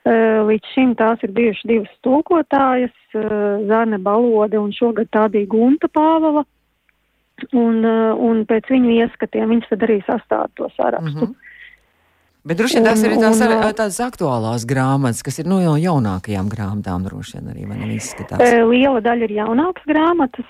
Uh, 0.00 0.46
līdz 0.48 0.72
šim 0.74 0.94
tās 0.96 1.20
ir 1.26 1.34
bijušas 1.36 1.68
divas 1.68 1.92
tūkotājas, 2.06 2.96
uh, 3.18 3.60
Zane 3.68 4.00
Balode 4.00 4.58
un 4.60 4.72
šogad 4.72 5.10
tā 5.12 5.28
bija 5.32 5.50
Gunta 5.50 5.90
Pāvala. 5.92 6.46
Un, 7.56 7.84
uh, 7.84 8.16
un 8.20 8.44
pēc 8.48 8.68
viņu 8.68 8.96
ieskatiem 9.00 9.54
viņš 9.54 9.70
tad 9.70 9.86
arī 9.86 10.00
sastāda 10.06 10.50
to 10.56 10.68
sarakstu. 10.76 11.26
Mm 11.26 11.32
-hmm. 11.32 11.49
Bet 12.40 12.56
droši 12.56 12.78
vien 12.78 12.86
tās 12.86 13.02
ir 13.04 13.14
tās, 13.20 13.40
ar, 13.44 13.52
tādas 13.76 13.98
aktuālās 14.00 14.64
grāmatas, 14.68 15.20
kas 15.26 15.42
ir 15.42 15.48
no 15.50 15.58
nu, 15.60 15.74
jaunākajām 15.76 16.48
grāmatām, 16.48 17.04
droši 17.04 17.36
vien 17.36 17.50
arī 17.52 17.66
man 17.68 17.82
izskatās. 17.92 18.40
Liela 18.70 19.02
daļa 19.04 19.28
ir 19.28 19.34
jaunākas 19.42 19.90
grāmatas, 19.90 20.48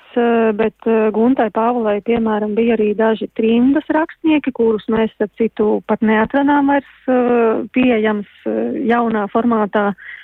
bet 0.60 0.90
Guntai 1.16 1.48
Pāvulai, 1.56 1.96
piemēram, 2.06 2.54
bija 2.54 2.76
arī 2.78 2.92
daži 2.98 3.26
trimdas 3.34 3.90
rakstnieki, 3.90 4.54
kurus 4.54 4.86
mēs, 4.92 5.10
ap 5.18 5.34
citu, 5.40 5.80
pat 5.90 6.06
neatradām 6.06 6.70
vairs 6.70 7.10
pieejams 7.74 8.48
jaunā 8.86 9.26
formātā. 9.34 9.90
Uh, 9.90 10.16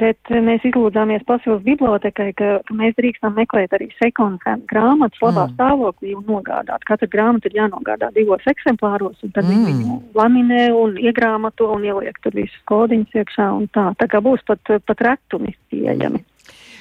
Bet 0.00 0.30
mēs 0.30 0.64
izlūdzāmies 0.66 1.24
pasaules 1.28 1.62
bibliotekai, 1.66 2.30
ka, 2.38 2.48
ka 2.66 2.76
mēs 2.76 2.96
drīkstam 2.98 3.36
meklēt 3.38 3.74
arī 3.76 3.88
second-hand 4.00 4.66
grāmatas 4.70 5.22
labā 5.22 5.46
mm. 5.46 5.56
stāvoklī 5.56 6.14
un 6.18 6.24
nogādāt. 6.28 6.84
Katra 6.88 7.08
grāmata 7.12 7.50
ir 7.50 7.58
jānogādā 7.60 8.10
divos 8.16 8.46
eksemplāros, 8.50 9.18
un 9.24 9.34
tad 9.36 9.48
mm. 9.48 9.66
viņu 9.70 9.98
laminē 10.18 10.68
un 10.76 10.96
iegrāmato 11.00 11.70
un 11.76 11.86
ieliek 11.86 12.18
tur 12.24 12.36
visus 12.36 12.62
kodiņus 12.70 13.20
iekšā 13.22 13.50
un 13.58 13.68
tā. 13.74 13.90
Tā 14.00 14.10
kā 14.10 14.22
būs 14.24 14.44
pat, 14.48 14.76
pat 14.86 15.04
retumi 15.06 15.54
pieejami. 15.70 16.22
Mm. 16.22 16.35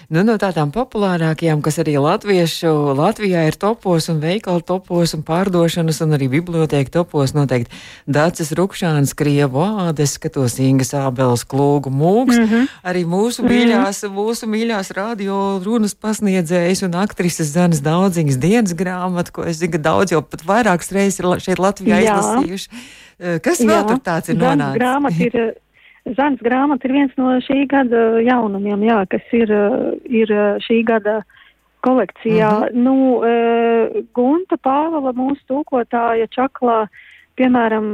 Nu, 0.05 0.21
no 0.21 0.35
tādām 0.37 0.69
populārākajām, 0.69 1.63
kas 1.65 1.79
arī 1.81 1.95
latviešu, 1.97 2.69
Latvijā 2.97 3.45
ir 3.49 3.55
topos 3.57 4.05
un 4.11 4.19
veikalu 4.21 4.61
topos 4.61 5.15
un 5.17 5.23
pārdošanas 5.25 6.01
un 6.05 6.13
arī 6.17 6.27
bibliotēka 6.35 6.93
topos 6.93 7.33
noteikti 7.33 7.73
Dācis 8.05 8.53
Rukšāns, 8.57 9.15
Krievu 9.17 9.63
ādes, 9.87 10.13
skatos 10.19 10.59
Ingas 10.61 10.93
Ābeles 10.97 11.45
klūgu 11.49 11.89
mūks, 11.89 12.37
mm 12.37 12.45
-hmm. 12.51 12.69
arī 12.85 13.01
mūsu 13.05 13.41
mhm. 13.41 13.51
mīļās, 13.51 14.03
mm 14.03 14.09
-hmm. 14.09 14.15
mūsu 14.19 14.51
mīļās 14.53 14.93
radio 14.93 15.39
runas 15.65 15.95
pasniedzējas 15.95 16.85
un 16.85 16.95
aktrises 17.01 17.53
Zanes 17.57 17.81
Daudziņas 17.81 18.37
dienas 18.37 18.77
grāmatu, 18.77 19.31
ko 19.31 19.43
es 19.43 19.57
zinu, 19.57 19.77
daudz 19.77 20.11
jau 20.11 20.21
pat 20.21 20.45
vairākas 20.45 20.91
reizes 20.91 21.19
ir 21.19 21.25
šeit 21.39 21.59
Latvijā 21.59 21.97
Jā. 21.99 22.19
izlasījuši. 22.19 22.69
Kas 23.41 23.59
vēl 23.59 23.81
Jā. 23.81 23.87
tur 23.87 23.99
tāds 24.03 24.29
ir 24.29 24.35
nonācis? 24.35 24.79
Grāmata 24.79 25.23
ir 25.23 25.53
Zanes 26.13 26.41
grāmata 26.45 26.85
ir 26.85 26.93
viens 26.93 27.13
no 27.17 27.31
šī 27.41 27.63
gada 27.69 28.19
jaunumiem, 28.21 28.83
jā, 28.85 28.99
kas 29.09 29.25
ir, 29.33 29.49
ir 30.05 30.33
šī 30.61 30.83
gada 30.85 31.23
kolekcijā. 31.85 32.51
Mm 32.51 32.65
-hmm. 32.65 32.83
Nu, 32.85 33.23
e, 33.25 34.03
Gunta 34.13 34.57
Pāvela, 34.57 35.13
mūsu 35.13 35.41
tūkotāja 35.49 36.27
Čaklā, 36.29 36.87
piemēram, 37.37 37.85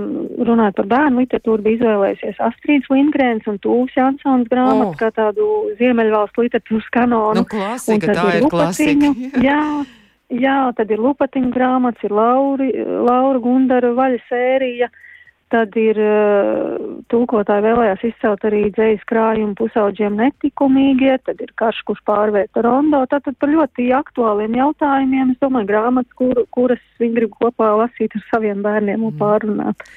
runājot 0.48 0.76
par 0.76 0.86
bērnu 0.86 1.20
literatūru, 1.24 1.62
bija 1.64 1.76
izvēlējusies 1.78 2.38
Astrīds 2.40 2.90
Lindgrēns 2.90 3.48
un 3.48 3.58
Tūvs 3.60 3.96
Jansons 3.96 4.48
grāmatu 4.52 4.92
oh. 4.92 5.00
kā 5.00 5.12
tādu 5.12 5.46
Ziemeļvalstu 5.80 6.42
literatūras 6.42 6.90
kanonu. 6.92 7.36
Nu, 7.36 7.46
klasika, 7.46 8.14
tā 8.14 8.28
ir, 8.36 8.44
ir 8.44 8.50
klasika. 8.50 9.08
jā, 9.50 9.86
jā, 10.30 10.74
tad 10.76 10.92
ir 10.92 11.00
Lupatiņu 11.00 11.52
grāmatas, 11.52 12.04
ir 12.04 12.12
Lauri, 12.12 12.70
Laura 13.08 13.40
Gundara 13.40 13.94
vaļa 13.96 14.20
sērija. 14.30 14.92
Uh, 14.92 15.11
Tad 15.52 15.76
ir 15.76 15.98
uh, 16.00 16.78
tulkotāji 17.12 17.66
vēlējās 17.66 18.06
izcelt 18.08 18.46
arī 18.48 18.62
dzējas 18.72 19.02
krājumu 19.10 19.58
pusauģiem 19.60 20.16
netikumīgie, 20.22 21.18
tad 21.28 21.42
ir 21.44 21.52
karš, 21.60 21.82
kurš 21.90 22.00
pārvērta 22.08 22.64
rondo. 22.64 23.02
Tātad 23.12 23.36
par 23.42 23.52
ļoti 23.52 23.90
aktuāliem 23.98 24.56
jautājumiem, 24.62 25.34
es 25.36 25.42
domāju, 25.44 25.68
grāmatas, 25.74 26.16
kur, 26.16 26.40
kuras 26.56 26.80
viņi 27.04 27.20
grib 27.20 27.36
kopā 27.36 27.74
lasīt 27.82 28.16
ar 28.16 28.26
saviem 28.30 28.64
bērniem 28.64 29.04
un 29.04 29.12
mm. 29.12 29.20
pārunāt. 29.20 29.92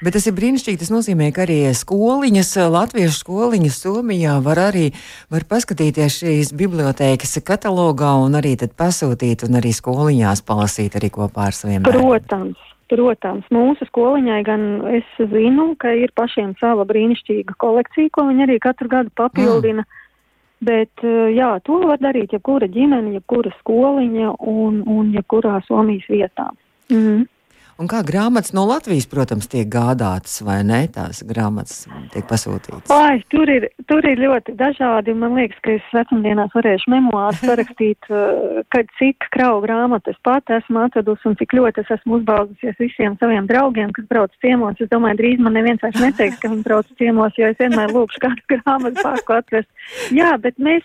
Bet 0.00 0.14
tas 0.16 0.24
ir 0.30 0.32
brīnišķīgi. 0.38 0.80
Tas 0.80 0.92
nozīmē, 0.94 1.28
ka 1.36 1.44
arī 1.44 1.58
skoliņas, 1.76 2.54
latviešu 2.72 3.18
skoliņas 3.18 3.82
Somijā 3.82 4.38
var 4.46 4.62
arī 4.70 4.86
var 5.32 5.44
paskatīties 5.50 6.22
šīs 6.22 6.54
bibliotēkas 6.56 7.36
katalogā 7.44 8.14
un 8.22 8.38
arī 8.40 8.54
pasūtīt 8.56 9.44
un 9.48 9.60
arī 9.60 9.74
skoliņās 9.76 10.46
palasīt 10.48 10.96
arī 10.96 11.12
kopā 11.12 11.50
ar 11.50 11.58
saviem 11.58 11.84
bērniem. 11.84 12.06
Protams. 12.06 12.69
Protams, 12.90 13.46
mūsu 13.54 13.86
skoliņai 13.86 14.40
gan 14.42 14.62
es 14.90 15.06
zinu, 15.30 15.74
ka 15.78 15.92
ir 15.94 16.10
pašiem 16.18 16.56
sava 16.58 16.82
brīnišķīga 16.88 17.54
kolekcija, 17.62 18.10
ko 18.10 18.24
viņi 18.26 18.46
arī 18.48 18.56
katru 18.62 18.90
gadu 18.90 19.12
papildina. 19.14 19.84
Mm. 19.86 20.06
Bet 20.60 21.04
jā, 21.32 21.52
to 21.64 21.78
var 21.88 22.00
darīt 22.02 22.34
jebkura 22.34 22.66
ģimene, 22.68 23.14
jebkura 23.14 23.52
skoliņa 23.62 24.34
un, 24.50 24.82
un 24.90 25.14
jebkurā 25.14 25.60
Somijas 25.68 26.10
vietā. 26.10 26.50
Mm. 26.92 27.22
Un 27.80 27.88
kā 27.88 28.02
grāmatas 28.04 28.52
no 28.52 28.66
Latvijas, 28.68 29.06
protams, 29.08 29.46
tiek 29.48 29.64
gādātas, 29.72 30.34
vai 30.44 30.58
ne? 30.68 30.82
Tās 30.92 31.22
grāmatas 31.24 31.86
tiek 32.12 32.26
pasūtītas. 32.28 32.92
Ai, 32.92 33.22
tur, 33.32 33.48
ir, 33.48 33.70
tur 33.88 34.04
ir 34.04 34.20
ļoti 34.20 34.52
dažādi. 34.58 35.14
Man 35.16 35.38
liekas, 35.38 35.56
ka 35.64 35.72
es 35.78 35.86
vecumdienās 35.96 36.52
varēšu 36.52 36.92
memoārus 36.92 37.40
parakstīt, 37.48 38.10
uh, 38.12 38.60
kad 38.74 38.92
cik 39.00 39.30
kravu 39.32 39.64
grāmatas 39.64 40.20
pat 40.28 40.52
esmu 40.60 40.84
atradusi 40.84 41.30
un 41.32 41.40
cik 41.40 41.56
ļoti 41.56 41.80
es 41.80 41.94
esmu 41.96 42.20
uzbaudusies 42.20 42.76
visiem 42.84 43.16
saviem 43.22 43.48
draugiem, 43.48 43.96
kas 43.96 44.10
brauc 44.12 44.36
ciemos. 44.44 44.76
Es 44.76 44.92
domāju, 44.92 45.22
drīz 45.22 45.40
man 45.40 45.56
neviens 45.56 45.80
vairs 45.80 46.04
neteiks, 46.04 46.36
ka 46.42 46.52
viņi 46.52 46.66
brauc 46.68 46.96
ciemos, 47.00 47.40
jo 47.40 47.48
es 47.48 47.60
vienmēr 47.64 47.96
lūkšu 47.96 48.26
kādu 48.26 48.44
grāmatu 48.58 49.00
pārku 49.00 49.40
atvest. 49.40 49.72
Jā, 50.12 50.36
bet 50.44 50.60
mēs 50.60 50.84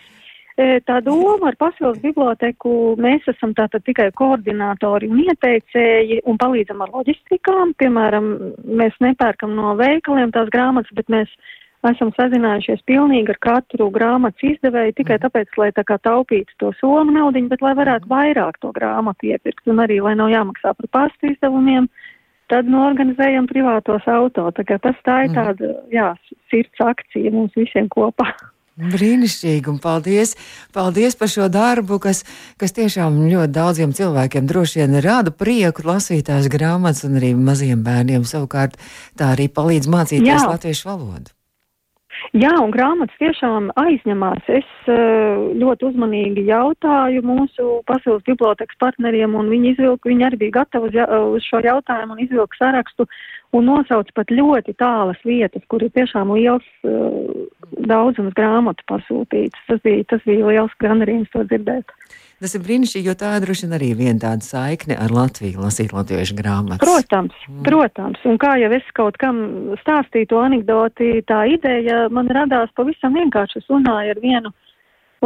tā 0.55 1.01
doma 1.03 1.50
ar 1.50 1.57
pasaules 1.59 2.00
biblioteku 2.00 2.95
mēs 3.01 3.27
esam 3.27 3.51
tātad 3.57 3.83
tikai 3.83 4.07
koordinātori 4.15 5.09
un 5.12 5.19
ieteicēji 5.25 6.21
un 6.24 6.39
palīdzam 6.39 6.83
ar 6.85 6.93
loģistikām. 6.95 7.74
Piemēram, 7.81 8.31
mēs 8.63 8.95
nepērkam 9.03 9.55
no 9.55 9.75
veikaliem 9.75 10.31
tās 10.31 10.47
grāmatas, 10.53 10.95
bet 10.95 11.12
mēs 11.12 11.33
esam 11.91 12.13
sazinājušies 12.15 12.85
pilnīgi 12.88 13.35
ar 13.35 13.39
katru 13.43 13.89
grāmatas 13.93 14.47
izdevēju 14.47 14.95
tikai 15.01 15.19
tāpēc, 15.21 15.51
lai 15.59 15.69
tā 15.75 15.83
kā 15.83 16.00
taupītu 16.00 16.55
to 16.63 16.71
somu 16.79 17.12
naudiņu, 17.12 17.51
bet 17.51 17.62
lai 17.62 17.75
varētu 17.77 18.09
vairāk 18.09 18.57
to 18.63 18.71
grāmatu 18.74 19.33
iepirkt 19.33 19.67
un 19.67 19.83
arī, 19.83 20.00
lai 20.01 20.15
nav 20.15 20.31
jāmaksā 20.33 20.74
par 20.79 20.91
pastu 20.97 21.33
izdevumiem. 21.33 21.91
Tad 22.47 22.67
norganizējam 22.69 23.47
privātos 23.50 24.05
auto. 24.07 24.51
Tā 24.53 24.63
tas 24.77 24.97
tā 25.03 25.21
ir 25.25 25.31
mm. 25.31 25.38
tāda, 25.38 25.71
jā, 25.89 26.12
sirds 26.53 26.83
akcija 26.93 27.33
mums 27.33 27.57
visiem 27.57 27.89
kopā. 27.89 28.29
Brīnišķīgi, 28.75 29.70
un 29.72 29.77
paldies, 29.79 30.34
paldies 30.75 31.15
par 31.15 31.29
šo 31.32 31.46
darbu, 31.48 31.96
kas, 32.03 32.25
kas 32.60 32.75
tiešām 32.75 33.22
ļoti 33.32 33.53
daudziem 33.55 33.94
cilvēkiem 33.96 34.50
droši 34.51 34.82
vien 34.82 34.98
rada 35.05 35.32
prieku 35.32 35.86
lasīt 35.88 36.27
tās 36.27 36.50
grāmatas, 36.51 37.05
un 37.08 37.15
arī 37.22 37.32
maziem 37.39 37.86
bērniem 37.88 38.27
savukārt 38.27 38.75
tā 39.15 39.32
arī 39.38 39.48
palīdz 39.48 39.88
mācīties 39.88 40.27
Jā. 40.27 40.44
latviešu 40.51 40.91
valodu. 40.91 41.32
Jā, 42.36 42.51
un 42.60 42.72
grāmatas 42.74 43.15
tiešām 43.20 43.70
aizņemās. 43.79 44.44
Es 44.51 44.67
eh, 44.91 45.39
ļoti 45.62 45.88
uzmanīgi 45.91 46.44
jautāju 46.50 47.24
mūsu 47.24 47.79
pasaules 47.88 48.25
bibliotekas 48.27 48.75
partneriem, 48.82 49.36
un 49.39 49.51
viņi 49.51 49.72
izvilka, 49.75 50.10
viņi 50.12 50.27
arī 50.27 50.41
bija 50.44 50.58
gatavi 50.60 50.91
uz, 50.91 51.00
uz 51.38 51.48
šo 51.48 51.63
jautājumu 51.63 52.17
un 52.17 52.24
izvilka 52.25 52.60
sarakstu 52.60 53.08
un 53.55 53.69
nosauc 53.69 54.12
pat 54.17 54.31
ļoti 54.33 54.75
tālas 54.79 55.21
vietas, 55.27 55.63
kur 55.71 55.83
ir 55.85 55.93
tiešām 55.95 56.33
liels 56.35 56.67
uh, 56.83 57.47
daudzums 57.88 58.35
grāmatu 58.38 58.85
pasūtīts. 58.91 59.65
Tas 59.69 59.81
bija, 59.85 60.05
tas 60.12 60.24
bija 60.27 60.51
liels 60.51 60.77
gandarījums 60.83 61.31
to 61.33 61.45
dzirdēt. 61.47 61.95
Tas 62.43 62.51
ir 62.51 62.65
brīnišķīgi, 62.65 63.07
jo 63.07 63.15
tā 63.15 63.29
droši 63.39 63.63
vien 63.63 63.75
arī 63.77 63.89
viena 63.95 64.19
tāda 64.19 64.43
saikne 64.43 64.97
ar 65.00 65.13
Latviju, 65.15 65.62
lasīt 65.63 65.93
latviešu 65.95 66.35
grāmatas. 66.35 66.83
Protams, 66.83 67.38
mm. 67.47 67.62
protams. 67.63 68.19
Un 68.27 68.35
kā 68.41 68.57
jau 68.59 68.69
es 68.75 68.89
kaut 68.97 69.15
kam 69.21 69.39
stāstīju 69.79 70.33
to 70.33 70.41
anekdoti, 70.43 71.13
tā 71.31 71.45
ideja 71.53 72.09
man 72.12 72.27
radās 72.35 72.74
pavisam 72.75 73.15
vienkārši. 73.15 73.63
Es 73.63 73.71
runāju 73.71 74.17
ar 74.17 74.21
vienu 74.21 74.51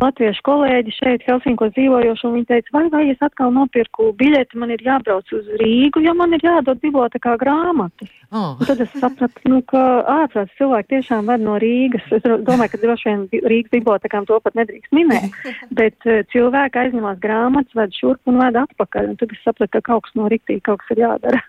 latviešu 0.04 0.44
kolēģi 0.48 0.94
šeit 0.96 1.26
Helsinkos 1.28 1.74
dzīvojoši, 1.76 2.26
un 2.28 2.36
viņi 2.38 2.48
teica, 2.50 2.74
vai, 2.76 2.86
vai 2.94 3.04
es 3.12 3.22
atkal 3.26 3.52
nopirku 3.56 4.10
biļeti, 4.20 4.60
man 4.62 4.74
ir 4.76 4.84
jābrauc 4.86 5.34
uz 5.36 5.50
Rīgu, 5.62 6.04
jo 6.06 6.14
man 6.18 6.36
ir 6.38 6.46
jādod 6.46 6.82
bibliotekā 6.84 7.36
grāmatas. 7.42 8.12
Oh. 8.30 8.56
Un 8.56 8.70
tad 8.70 8.82
es 8.86 8.92
sapratu, 9.02 9.42
nu, 9.50 9.62
ka 9.70 9.84
ārprāts 10.14 10.56
cilvēki 10.60 10.92
tiešām 10.96 11.30
ved 11.32 11.46
no 11.46 11.58
Rīgas. 11.62 12.10
Es 12.14 12.26
domāju, 12.26 12.74
ka 12.74 12.82
droši 12.84 13.10
vien 13.10 13.24
Rīgas 13.54 13.76
bibliotekām 13.78 14.28
to 14.30 14.40
pat 14.44 14.58
nedrīkst 14.60 14.94
minēt, 14.96 15.38
bet 15.80 16.10
uh, 16.10 16.22
cilvēki 16.34 16.84
aizņemās 16.86 17.22
grāmatas, 17.24 17.78
ved 17.78 17.96
šurp 17.98 18.30
un 18.30 18.42
ved 18.44 18.60
atpakaļ, 18.64 19.14
un 19.14 19.22
tad 19.22 19.34
es 19.34 19.46
sapratu, 19.46 19.78
ka 19.78 19.88
kaut 19.94 20.08
kas 20.08 20.20
no 20.20 20.30
riktīgi, 20.32 20.66
kaut 20.66 20.84
kas 20.84 20.98
ir 20.98 21.08
jādara. 21.08 21.42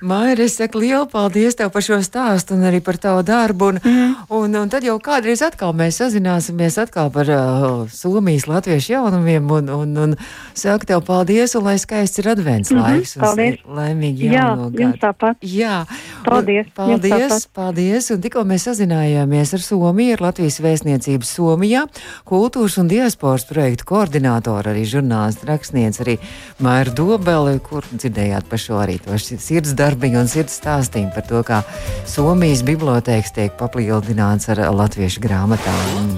Maija, 0.00 0.34
es 0.42 0.56
saku 0.58 0.80
lielu 0.82 1.06
paldies 1.06 1.54
tev 1.54 1.70
par 1.72 1.82
šo 1.84 2.00
stāstu 2.02 2.56
un 2.56 2.64
arī 2.66 2.80
par 2.84 2.96
tavu 3.00 3.22
darbu. 3.24 3.68
Un, 3.72 3.78
mm. 3.78 4.14
un, 4.34 4.56
un 4.58 4.70
tad 4.72 4.84
jau 4.84 4.96
kādreiz 5.02 5.40
atkal 5.46 5.72
mēs 5.76 6.00
sazināsimies 6.02 6.78
atkal 6.82 7.12
par 7.14 7.30
uh, 7.30 7.84
Somijas 7.94 8.48
latviešu 8.50 8.92
jaunumiem 8.96 9.50
un, 9.54 9.70
un, 9.70 9.94
un 10.02 10.16
saku 10.52 10.90
tev 10.90 11.04
paldies 11.06 11.54
un 11.54 11.64
lai 11.68 11.76
skaists 11.78 12.18
ir 12.18 12.28
advents 12.32 12.72
mm 12.72 12.78
-hmm. 12.78 12.82
laiks. 12.82 13.14
Paldies. 13.22 13.60
Laimīgi 13.64 14.32
jauno 14.32 14.70
Jā, 14.70 14.78
gadu. 14.78 14.98
tāpat. 14.98 15.36
Jā. 15.40 15.86
Paldies. 16.24 16.66
Un, 16.66 16.72
paldies, 16.74 17.46
paldies. 17.52 18.10
Un 18.10 18.20
tikko 18.20 18.44
mēs 18.44 18.68
sazinājāmies 18.68 19.54
ar 19.54 19.60
Somiju, 19.60 20.12
ar 20.12 20.20
Latvijas 20.20 20.60
vēstniecības 20.60 21.34
Somijā, 21.36 21.86
kultūras 22.26 22.78
un 22.80 22.88
diasporas 22.88 23.44
projektu 23.44 23.84
koordinātoru, 23.84 24.68
arī 24.68 24.84
žurnālistu 24.84 25.46
rakstnieci, 25.46 26.02
arī 26.02 26.18
Maira 26.58 26.90
Dobeli, 26.90 27.60
kur 27.60 27.84
dzirdējāt 27.92 28.44
par 28.50 28.58
šo 28.58 28.74
arī 28.82 28.98
to 28.98 29.18
sirds 29.18 29.74
darbiņu 29.84 30.22
un 30.24 30.30
sirds 30.32 30.58
stāstījumu 30.60 31.14
par 31.14 31.28
to, 31.28 31.44
kā 31.46 31.62
Somijas 32.08 32.64
bibliotēkas 32.66 33.36
tiek 33.36 33.56
papildināts 33.60 34.50
ar 34.54 34.66
latviešu 34.74 35.24
grāmatām. 35.24 36.14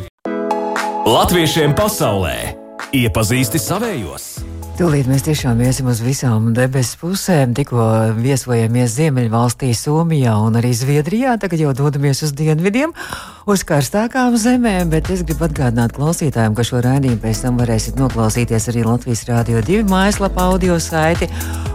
Latviešiem 1.06 1.76
pasaulē 1.78 2.36
iepazīsti 2.96 3.62
savējos! 3.62 4.36
Tūlīt 4.76 5.06
mēs 5.08 5.22
tiešām 5.24 5.60
iesim 5.64 5.86
uz 5.88 6.02
visām 6.04 6.50
debesu 6.52 6.98
pusēm. 7.00 7.54
Tikko 7.56 7.84
viesojamies 8.18 8.92
Ziemeļvalstī, 8.98 9.70
Somijā 9.72 10.34
un 10.44 10.58
arī 10.60 10.74
Zviedrijā. 10.76 11.38
Tagad 11.40 11.62
jau 11.62 11.70
dodamies 11.78 12.20
uz 12.26 12.34
dienvidiem, 12.36 12.92
uz 13.48 13.64
karstākām 13.64 14.36
zemēm. 14.36 14.90
Bet 14.92 15.08
es 15.14 15.22
gribu 15.24 15.46
atgādināt 15.48 15.96
klausītājiem, 15.96 16.52
ka 16.58 16.66
šo 16.68 16.82
raidījumu 16.84 17.22
pēc 17.24 17.40
tam 17.46 17.56
varēsiet 17.62 17.96
noklausīties 17.96 18.68
arī 18.74 18.84
Latvijas 18.84 19.24
Rādio 19.30 19.64
2 19.64 19.88
mājaslapā, 19.88 20.50
audio 20.52 20.76
saiti 20.76 21.30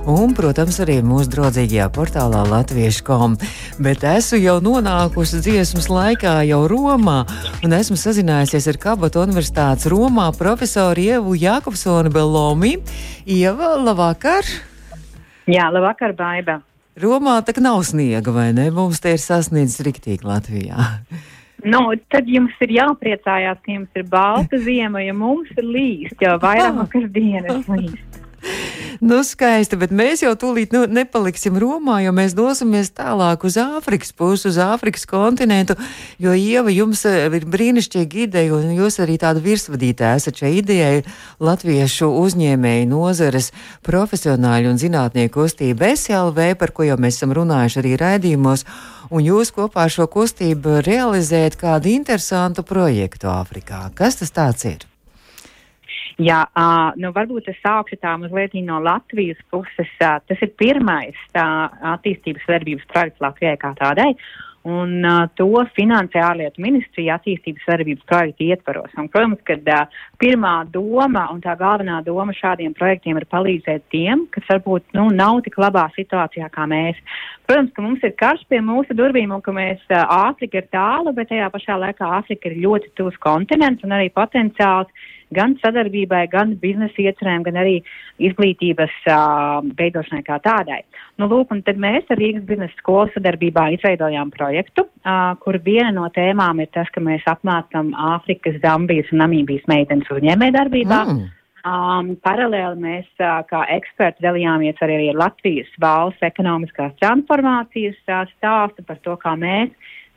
un, 0.09 0.33
protams, 0.35 0.79
arī 0.81 0.99
mūsu 1.05 1.29
draudzīgajā 1.35 1.87
portālā 1.93 2.41
Latviešu.com. 2.49 3.35
Bet 3.83 4.05
esmu 4.07 4.39
jau 4.41 4.57
nonākusi 4.63 5.41
dziesmas 5.43 5.89
laikā 5.91 6.41
jau 6.49 6.63
Romā 6.71 7.21
un 7.65 7.75
esmu 7.77 7.97
sazinājusies 7.99 8.69
ar 8.71 8.79
Kabata 8.81 9.21
Universitātes 9.25 9.89
Romā 9.91 10.29
profesoru 10.37 11.05
Ievu 11.05 11.35
Jākopsonu 11.37 12.13
Belomi. 12.13 12.77
Ieva, 13.25 13.75
labvakar! 13.81 14.47
Jā, 15.49 15.69
labvakar, 15.73 16.15
Baiba! 16.17 16.61
Romā 17.01 17.39
tā 17.45 17.55
nav 17.63 17.81
sniega, 17.87 18.33
vai 18.35 18.51
ne? 18.55 18.69
Mums 18.73 18.99
te 19.01 19.13
ir 19.15 19.21
sasniedzis 19.21 19.83
riktīgi 19.87 20.27
Latvijā. 20.27 20.91
Nu, 21.61 21.85
tad 22.09 22.25
jums 22.25 22.55
ir 22.65 22.73
jāpriecājās, 22.79 23.59
ka 23.61 23.75
jums 23.75 23.99
ir 23.99 24.07
balta 24.09 24.57
ziema, 24.61 25.03
ja 25.05 25.13
mums 25.13 25.51
ir 25.55 25.67
līst, 25.67 26.17
jau 26.21 26.39
vairākas 26.41 27.05
dienas 27.13 27.69
līst 27.69 28.10
nu, 28.99 29.21
skaisti, 29.23 29.77
bet 29.79 29.93
mēs 29.95 30.23
jau 30.25 30.33
tūlīt 30.39 30.73
nu, 30.75 30.83
nepaliksim 30.89 31.57
Romā, 31.61 32.01
jo 32.03 32.11
mēs 32.15 32.35
dosimies 32.37 32.91
tālāk 32.97 33.45
uz 33.47 33.57
Āfrikas 33.61 34.11
pusi, 34.17 34.49
uz 34.51 34.59
Āfrikas 34.61 35.07
kontinentu. 35.09 35.77
Jo 36.21 36.35
Ieva, 36.35 36.73
jums 36.73 37.05
eh, 37.09 37.29
ir 37.31 37.47
brīnišķīga 37.47 38.23
ideja, 38.25 38.55
un 38.57 38.75
jūs 38.75 38.99
arī 39.03 39.17
tāda 39.21 39.43
virsvadītāja 39.43 40.19
esat 40.19 40.43
šai 40.43 40.53
idejai 40.59 41.03
Latviešu 41.39 42.11
uzņēmēju 42.21 42.91
nozares 42.91 43.51
profesionāļu 43.87 44.73
un 44.73 44.81
zinātnieku 44.81 45.41
kustība 45.41 45.93
SLV, 45.95 46.53
par 46.59 46.75
ko 46.75 46.85
jau 46.87 46.99
mēs 46.99 47.21
esam 47.21 47.35
runājuši 47.37 47.81
arī 47.83 47.95
raidījumos. 48.01 48.67
Un 49.11 49.25
jūs 49.25 49.51
kopā 49.55 49.87
ar 49.87 49.91
šo 49.91 50.07
kustību 50.11 50.79
realizējat 50.85 51.59
kādu 51.59 51.91
interesantu 51.91 52.63
projektu 52.67 53.31
Āfrikā. 53.31 53.89
Kas 53.95 54.21
tas 54.21 54.31
tāds 54.35 54.67
ir? 54.69 54.90
Jā, 56.21 56.43
uh, 56.53 56.91
nu 57.01 57.09
varbūt 57.15 57.47
es 57.49 57.57
sākšu 57.63 57.97
tā 58.01 58.13
mazliet 58.19 58.53
no 58.67 58.77
Latvijas 58.83 59.39
puses. 59.49 59.89
Uh, 59.97 60.19
tas 60.27 60.43
ir 60.43 60.53
pirmais 60.59 61.17
tā, 61.33 61.45
attīstības 61.95 62.45
sadarbības 62.45 62.87
projekts 62.91 63.23
Latvijai 63.23 63.57
kā 63.61 63.71
tādai. 63.79 64.11
Un 64.69 64.99
uh, 65.01 65.23
to 65.33 65.47
finansē 65.73 66.21
ārlietu 66.21 66.61
ministrija 66.61 67.15
attīstības 67.17 67.65
sadarbības 67.65 68.05
projekta 68.11 68.45
ietvaros. 68.45 68.93
Un, 69.01 69.07
protams, 69.09 69.41
ka 69.47 69.57
uh, 69.57 70.03
pirmā 70.21 70.53
doma 70.69 71.25
un 71.33 71.41
tā 71.41 71.55
galvenā 71.57 72.03
doma 72.05 72.35
šādiem 72.37 72.75
projektiem 72.77 73.17
ir 73.17 73.25
palīdzēt 73.31 73.87
tiem, 73.89 74.27
kas 74.35 74.45
varbūt 74.51 74.93
nu, 74.99 75.07
nav 75.15 75.41
tik 75.47 75.57
labā 75.57 75.87
situācijā 75.95 76.51
kā 76.53 76.69
mēs. 76.69 77.01
Protams, 77.51 77.71
ka 77.75 77.83
mums 77.83 78.03
ir 78.07 78.13
karš 78.15 78.45
pie 78.47 78.61
mūsu 78.63 78.95
durvīm 78.95 79.33
un 79.35 79.41
ka 79.43 79.51
mēs 79.51 79.81
Āfrika 79.91 80.61
ir 80.61 80.67
tālu, 80.71 81.11
bet 81.11 81.27
tajā 81.27 81.49
pašā 81.51 81.75
laikā 81.81 82.07
Āfrika 82.21 82.47
ir 82.47 82.61
ļoti 82.63 82.93
tuvs 82.95 83.17
kontinents 83.19 83.83
un 83.83 83.91
arī 83.91 84.07
potenciāls 84.15 84.87
gan 85.35 85.57
sadarbībai, 85.59 86.21
gan 86.31 86.53
biznesa 86.61 87.03
iecerēm, 87.03 87.43
gan 87.43 87.59
arī 87.59 87.73
izglītības 88.23 88.95
uh, 89.11 89.59
veidošanai 89.81 90.23
kā 90.29 90.39
tādai. 90.47 90.79
Nu, 91.19 91.27
lūk, 91.27 91.51
un 91.51 91.59
tad 91.67 91.75
mēs 91.75 92.07
ar 92.07 92.23
Rīgas 92.23 92.47
biznesa 92.47 92.79
skolu 92.79 93.11
sadarbībā 93.17 93.67
izveidojām 93.75 94.31
projektu, 94.31 94.87
uh, 94.87 95.35
kur 95.43 95.59
viena 95.67 95.91
no 95.99 96.07
tēmām 96.15 96.63
ir 96.63 96.71
tas, 96.71 96.87
ka 96.95 97.03
mēs 97.03 97.27
apmācam 97.27 97.91
Āfrikas, 98.15 98.61
Zambijas 98.63 99.11
un 99.11 99.25
Namībijas 99.25 99.67
meitenes 99.71 100.07
uzņēmē 100.07 100.53
darbībā. 100.55 101.03
Mm. 101.03 101.29
Um, 101.61 102.15
paralēli 102.25 102.79
mēs 102.81 103.09
uh, 103.21 103.43
kā 103.45 103.59
eksperti 103.75 104.23
dalījāmies 104.25 104.79
arī 104.81 105.11
ar 105.11 105.19
Latvijas 105.19 105.69
valsts 105.83 106.25
ekonomiskās 106.25 106.95
transformācijas 106.97 107.99
uh, 108.09 108.23
stāstu 108.31 108.81
par 108.87 108.97
to, 109.05 109.13
kā 109.21 109.35
mēs 109.37 109.69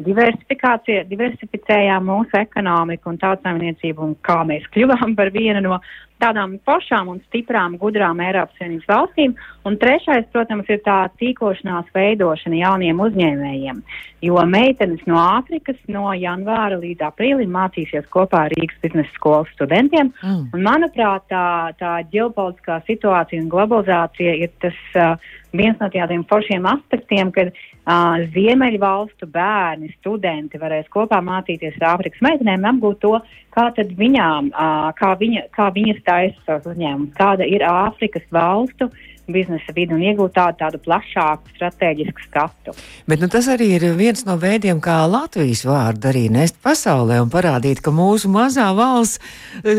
diversificējām 0.05 2.09
mūsu 2.09 2.41
ekonomiku 2.41 3.13
un 3.13 3.21
tautsājumniecību 3.21 4.09
un 4.09 4.17
kā 4.25 4.39
mēs 4.49 4.65
kļuvām 4.73 5.13
par 5.19 5.29
vienu 5.37 5.61
no 5.69 5.83
tādām 6.23 6.57
pašām 6.65 7.11
un 7.13 7.21
stiprām, 7.29 7.77
gudrām 7.81 8.21
Eiropas 8.23 8.57
Savienības 8.59 8.89
valstīm. 8.91 9.35
Un 9.67 9.77
trešais, 9.81 10.27
protams, 10.33 10.69
ir 10.73 10.81
tā 10.85 10.99
tīkošanās 11.21 11.91
veidošana 11.95 12.61
jauniem 12.61 13.01
uzņēmējiem, 13.05 13.81
jo 14.29 14.45
meitenes 14.49 15.05
no 15.11 15.19
Āfrikas 15.21 15.79
no 15.91 16.13
janvāra 16.19 16.79
līdz 16.81 17.07
aprīlim 17.09 17.53
mācīsies 17.55 18.09
kopā 18.15 18.47
ar 18.47 18.57
Rīgas 18.57 18.81
biznesa 18.85 19.13
skolas 19.17 19.53
studentiem. 19.57 20.13
Mm. 20.23 20.51
Un, 20.55 20.67
manuprāt, 20.67 21.27
tā, 21.33 21.47
tā 21.81 21.95
ģeopolitiskā 22.13 22.83
situācija 22.89 23.43
un 23.43 23.51
globalizācija 23.53 24.37
ir 24.45 24.53
tas 24.63 24.79
uh, 24.95 25.33
viens 25.55 25.79
no 25.81 25.89
tādiem 25.93 26.25
foršiem 26.29 26.67
aspektiem, 26.69 27.31
kad 27.35 27.53
uh, 27.53 28.21
Ziemeļu 28.35 28.81
valstu 28.83 29.29
bērni, 29.31 29.93
studenti 30.01 30.61
varēs 30.61 30.91
kopā 30.93 31.21
mācīties 31.25 31.79
ar 31.81 31.95
Āfrikas 31.95 32.23
meitenēm, 32.25 32.67
apgūt 32.75 33.01
to, 33.05 33.15
kā 33.55 33.71
tad 33.77 33.95
viņām, 33.99 34.53
kā, 34.99 35.15
viņa, 35.21 35.49
kā 35.55 35.71
viņas 35.75 36.05
taisa 36.07 36.47
savus 36.47 36.75
uzņēmumus, 36.75 37.15
kāda 37.19 37.47
ir 37.49 37.65
Āfrikas 37.69 38.27
valstu 38.35 38.91
biznesa 39.31 39.73
vidi 39.73 39.95
un 39.97 40.03
iegūt 40.05 40.35
tādu, 40.37 40.59
tādu 40.61 40.81
plašāku 40.85 41.55
strateģisku 41.55 42.27
skatu. 42.27 42.75
Bet 43.09 43.23
nu, 43.23 43.29
tas 43.33 43.49
arī 43.53 43.71
ir 43.79 43.87
viens 43.97 44.25
no 44.29 44.37
veidiem, 44.41 44.83
kā 44.85 44.99
Latvijas 45.09 45.65
vārdu 45.65 46.11
arī 46.11 46.27
nest 46.33 46.59
pasaulē 46.65 47.23
un 47.25 47.33
parādīt, 47.33 47.81
ka 47.85 47.95
mūsu 47.95 48.29
mazā 48.33 48.69
valsts 48.77 49.23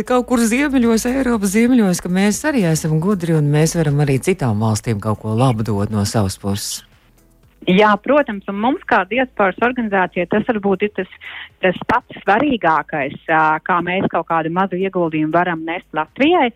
kaut 0.10 0.26
kur 0.32 0.42
ziemeļos, 0.42 1.06
Eiropas 1.12 1.54
ziemeļos, 1.54 2.02
ka 2.02 2.10
mēs 2.10 2.42
arī 2.50 2.66
esam 2.72 2.98
gudri 3.04 3.38
un 3.38 3.52
mēs 3.54 3.78
varam 3.78 4.02
arī 4.06 4.18
citām 4.18 4.66
valstīm 4.66 5.04
kaut 5.04 5.22
ko 5.22 5.38
labu 5.38 5.68
dot 5.68 5.94
no 5.94 6.08
savas 6.10 6.40
puses. 6.42 6.82
Jā, 7.66 7.90
protams, 7.98 8.46
un 8.52 8.60
mums 8.62 8.84
kā 8.86 9.00
diasporas 9.10 9.58
organizācija 9.66 10.28
tas 10.30 10.44
varbūt 10.46 10.84
ir 10.86 10.92
tas, 10.94 11.16
tas 11.64 11.80
pats 11.90 12.20
svarīgākais, 12.22 13.16
kā 13.66 13.78
mēs 13.86 14.06
kaut 14.14 14.28
kādu 14.30 14.52
mazu 14.54 14.78
ieguldījumu 14.78 15.34
varam 15.34 15.64
nest 15.66 15.88
Latvijai. 15.98 16.52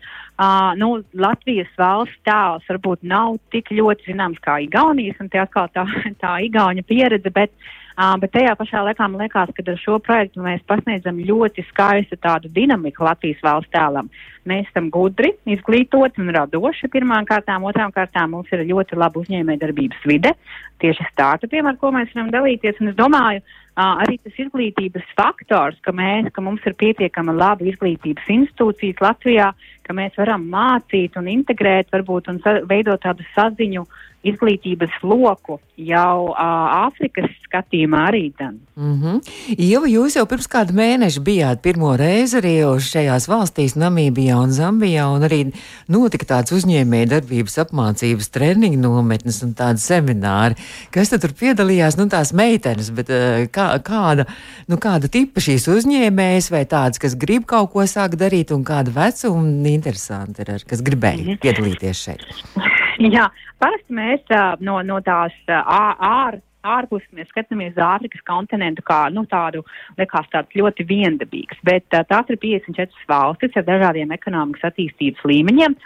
Nu, 0.78 0.92
Latvijas 1.18 1.72
valsts 1.80 2.22
tēls 2.28 2.70
varbūt 2.70 3.02
nav 3.02 3.40
tik 3.50 3.72
ļoti 3.74 4.12
zināms 4.12 4.38
kā 4.44 4.60
Igaunijas, 4.62 5.18
un 5.18 5.32
tie 5.32 5.42
atkal 5.42 5.66
tā, 5.74 5.86
tā 6.22 6.36
Igauņa 6.46 6.86
pieredze, 6.86 7.34
bet 7.34 7.50
uh, 7.50 7.79
Uh, 7.98 8.14
bet 8.22 8.30
tajā 8.36 8.52
pašā 8.56 8.80
laikā 8.86 9.06
man 9.10 9.24
liekas, 9.24 9.50
ka 9.56 9.64
ar 9.66 9.78
šo 9.80 9.98
projektu 10.04 10.42
mēs 10.44 10.62
pasniedzam 10.70 11.18
ļoti 11.26 11.64
skaistu 11.72 12.16
tādu 12.22 12.50
dinamiku 12.54 13.02
Latvijas 13.04 13.42
valsts 13.42 13.72
tēlam. 13.74 14.10
Mēs 14.48 14.68
esam 14.70 14.88
gudri, 14.94 15.32
izglītoti 15.44 16.22
un 16.22 16.30
radoši 16.32 16.88
pirmām 16.92 17.26
kārtām, 17.28 17.66
otrām 17.68 17.90
kārtām 17.92 18.30
mums 18.36 18.52
ir 18.54 18.62
ļoti 18.68 18.96
laba 18.96 19.20
uzņēmējdarbības 19.20 20.06
vide, 20.08 20.32
tieši 20.80 21.08
startupiem, 21.10 21.66
ar 21.66 21.76
ko 21.80 21.90
mēs 21.92 22.14
varam 22.14 22.30
dalīties. 22.32 22.78
Un 22.80 22.92
es 22.92 22.96
domāju, 22.96 23.42
uh, 23.42 23.98
arī 24.04 24.20
tas 24.22 24.38
izglītības 24.46 25.10
faktors, 25.18 25.80
ka, 25.84 25.92
mēs, 25.92 26.30
ka 26.32 26.44
mums 26.46 26.64
ir 26.70 26.78
pietiekama 26.80 27.34
laba 27.36 27.66
izglītības 27.68 28.30
institūcijas 28.38 29.02
Latvijā, 29.04 29.50
ka 29.84 29.98
mēs 29.98 30.14
varam 30.16 30.46
mācīt 30.48 31.18
un 31.18 31.28
integrēt 31.28 31.90
varbūt 31.92 32.30
un 32.30 32.40
veidot 32.70 33.02
tādu 33.02 33.26
saziņu 33.34 33.82
uh, 33.82 34.06
izglītības 34.26 35.00
loku 35.02 35.58
jau 35.80 36.30
uh, 36.30 36.86
Āfrikas 36.86 37.30
skatījumā 37.46 38.02
arī. 38.10 38.26
Mm 38.76 38.96
-hmm. 39.00 39.20
Ieva, 39.56 39.88
jūs 39.88 40.16
jau 40.16 40.26
pirms 40.26 40.48
kāda 40.48 40.72
mēneša 40.76 41.20
bijāt 41.24 41.62
pirmo 41.62 41.96
reizi 41.96 42.36
arī 42.36 42.54
šajās 42.78 43.28
valstīs, 43.28 43.76
Namībijā 43.76 44.36
un 44.36 44.52
Zambijā, 44.52 45.06
un 45.08 45.22
arī 45.22 45.52
notika 45.88 46.26
tāds 46.26 46.52
uzņēmēja 46.52 47.06
darbības 47.06 47.58
apmācības 47.64 48.30
treniņu 48.30 48.80
nometnes 48.80 49.42
un 49.42 49.54
tādi 49.54 49.80
semināri. 49.80 50.54
Kas 50.90 51.08
tad 51.08 51.20
tur 51.20 51.32
piedalījās? 51.32 51.96
Nu, 51.96 52.08
tās 52.08 52.32
meitenes, 52.32 52.90
bet 52.90 53.08
uh, 53.10 53.48
kā, 53.48 53.80
kāda, 53.82 54.26
nu, 54.68 54.76
kāda 54.76 55.08
tipa 55.08 55.40
šīs 55.40 55.68
uzņēmējas 55.68 56.50
vai 56.50 56.64
tādas, 56.64 56.98
kas 56.98 57.16
grib 57.16 57.46
kaut 57.46 57.72
ko 57.72 57.86
sākt 57.86 58.20
darīt 58.20 58.52
un 58.52 58.64
kāda 58.64 58.90
vecuma 58.90 59.68
interesanti 59.68 60.42
ir, 60.42 60.62
kas 60.68 60.82
gribēja 60.82 61.22
mm 61.22 61.28
-hmm. 61.28 61.40
piedalīties 61.40 62.04
šeit? 62.04 62.20
Jā, 63.16 63.30
parasti 63.62 63.96
mēs 63.96 64.22
uh, 64.28 64.54
no, 64.60 64.80
no 64.84 65.00
tās 65.04 65.36
uh, 65.48 65.60
ārā 65.64 66.40
ārpus 66.66 67.04
mēs 67.16 67.28
skatāmies 67.32 67.72
uz 67.72 67.80
Āfrikas 67.84 68.22
kontinentu 68.28 68.84
kā 68.86 69.06
nu, 69.14 69.24
tādu, 69.30 69.62
liekas, 69.98 70.28
tāds 70.32 70.56
ļoti 70.56 70.84
viendabīgs, 70.88 71.60
bet 71.64 71.86
uh, 71.96 72.04
tās 72.08 72.28
ir 72.28 72.36
54 72.42 73.08
valstis 73.08 73.56
ar 73.56 73.66
dažādiem 73.68 74.12
ekonomikas 74.12 74.70
attīstības 74.70 75.24
līmeņiem. 75.30 75.76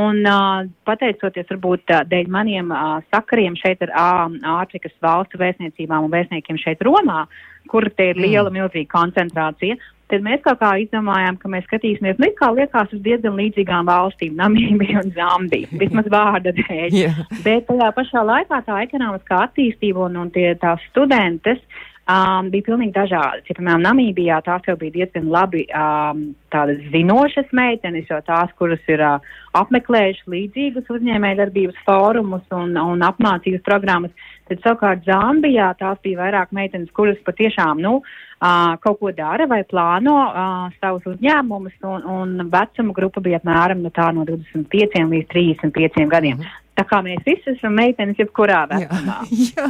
Un 0.00 0.22
uh, 0.26 0.66
pateicoties 0.88 1.50
varbūt 1.52 1.94
dēļ 2.10 2.30
maniem 2.34 2.72
uh, 2.74 2.98
sakariem 3.14 3.54
šeit 3.60 3.84
ar 3.86 3.94
Āfrikas 3.94 4.94
valstu 5.04 5.38
vēstniecībām 5.38 6.08
un 6.08 6.14
vēstniekiem 6.14 6.58
šeit 6.58 6.82
Romā, 6.82 7.24
kur 7.70 7.86
te 7.96 8.10
ir 8.10 8.18
liela, 8.18 8.50
mm. 8.50 8.58
milzīga 8.58 8.90
koncentrācija, 8.92 9.78
tad 10.12 10.24
mēs 10.24 10.42
kaut 10.44 10.60
kā 10.60 10.74
izdomājām, 10.82 11.38
ka 11.40 11.50
mēs 11.52 11.66
skatīsimies, 11.68 12.18
nu, 12.22 12.30
kā 12.38 12.50
liekas, 12.54 12.92
uz 12.94 13.02
diezgan 13.04 13.38
līdzīgām 13.40 13.88
valstīm, 13.88 14.36
Namībija 14.42 15.02
un 15.04 15.14
Zambija, 15.16 15.70
vismaz 15.80 16.10
vārda 16.12 16.54
dēļ. 16.58 16.90
yeah. 16.92 17.24
Bet 17.46 17.68
tajā 17.70 17.90
pašā 17.96 18.24
laikā 18.26 18.60
tā 18.66 18.82
ekonomiskā 18.84 19.44
attīstība 19.48 20.06
un, 20.08 20.20
un 20.24 20.32
tie 20.34 20.52
tās 20.60 20.82
studentes 20.90 21.62
um, 22.10 22.50
bija 22.52 22.66
pilnīgi 22.68 22.94
dažādas. 22.94 23.44
Ja, 23.48 23.56
piemēram, 23.56 23.84
Namībijā 23.84 24.40
tās 24.46 24.66
jau 24.68 24.76
bija 24.80 24.94
diezgan 24.98 25.30
labi 25.32 25.64
um, 25.70 26.26
tādas 26.54 26.80
zinošas 26.92 27.50
meitenes, 27.56 28.08
jo 28.10 28.20
tās, 28.26 28.52
kuras 28.58 28.82
ir 28.90 29.02
uh, 29.04 29.32
apmeklējušas 29.58 30.30
līdzīgus 30.34 30.90
uzņēmējdarbības 30.96 31.80
fórumus 31.86 32.44
un, 32.54 32.76
un 32.80 33.04
apmācības 33.06 33.64
programmas, 33.66 34.28
tad 34.50 34.60
savukārt 34.64 35.06
Zambijā 35.08 35.70
tās 35.80 36.00
bija 36.04 36.20
vairāk 36.24 36.52
meitenes, 36.56 36.92
kuras 36.96 37.20
patiešām, 37.26 37.80
nu, 37.84 37.96
uh, 38.00 38.74
kaut 38.84 39.00
ko 39.00 39.14
dara 39.16 39.48
vai 39.50 39.62
plāno 39.68 40.18
uh, 40.26 40.66
savus 40.80 41.06
uzņēmumus, 41.14 41.78
un, 41.88 42.04
un 42.18 42.52
vecuma 42.52 42.96
grupa 42.96 43.24
bija 43.24 43.40
apmēram 43.40 43.84
no 43.84 43.94
tā 43.94 44.10
no 44.16 44.26
25 44.28 45.00
līdz 45.14 45.32
35 45.32 46.12
gadiem. 46.12 46.42
Mm. 46.42 46.60
Tā 46.74 46.82
kā 46.90 46.98
mēs 47.06 47.22
visi 47.26 47.52
esam 47.52 47.76
meitenes, 47.78 48.18
jebkurā 48.18 48.64
vecumā. 48.70 49.20
Jā, 49.30 49.46
jā. 49.54 49.68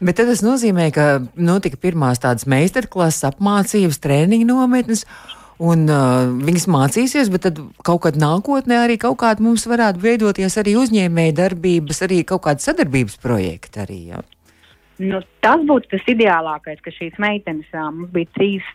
Bet 0.00 0.20
tas 0.20 0.40
nozīmē, 0.44 0.88
ka 0.94 1.06
notika 1.36 1.76
pirmās 1.80 2.22
tādas 2.22 2.48
meistarklases 2.48 3.28
apmācības, 3.32 4.00
treniņu 4.02 4.48
nometnes. 4.48 5.06
Un 5.62 5.84
uh, 5.92 6.24
viņas 6.42 6.64
mācīsies, 6.72 7.28
bet 7.30 7.44
tad 7.44 7.60
kaut 7.86 8.00
kad 8.06 8.16
nākotnē 8.18 8.80
arī 8.82 8.96
kaut 8.98 9.20
kāda 9.20 9.44
mums 9.44 9.66
varētu 9.70 10.00
veidoties 10.02 10.56
arī 10.58 10.72
uzņēmēja 10.80 11.36
darbības, 11.38 12.00
arī 12.08 12.22
kaut 12.26 12.42
kāda 12.48 12.64
sadarbības 12.64 13.20
projekta 13.22 13.84
arī. 13.84 14.00
Jā. 14.10 14.24
Nu, 15.02 15.20
tas 15.44 15.62
būtu 15.68 15.92
tas 15.92 16.08
ideālākais, 16.10 16.80
ka 16.82 16.90
šīs 16.96 17.14
meitenes 17.22 17.68
mums 17.76 18.10
bija 18.16 18.32
trīs, 18.34 18.66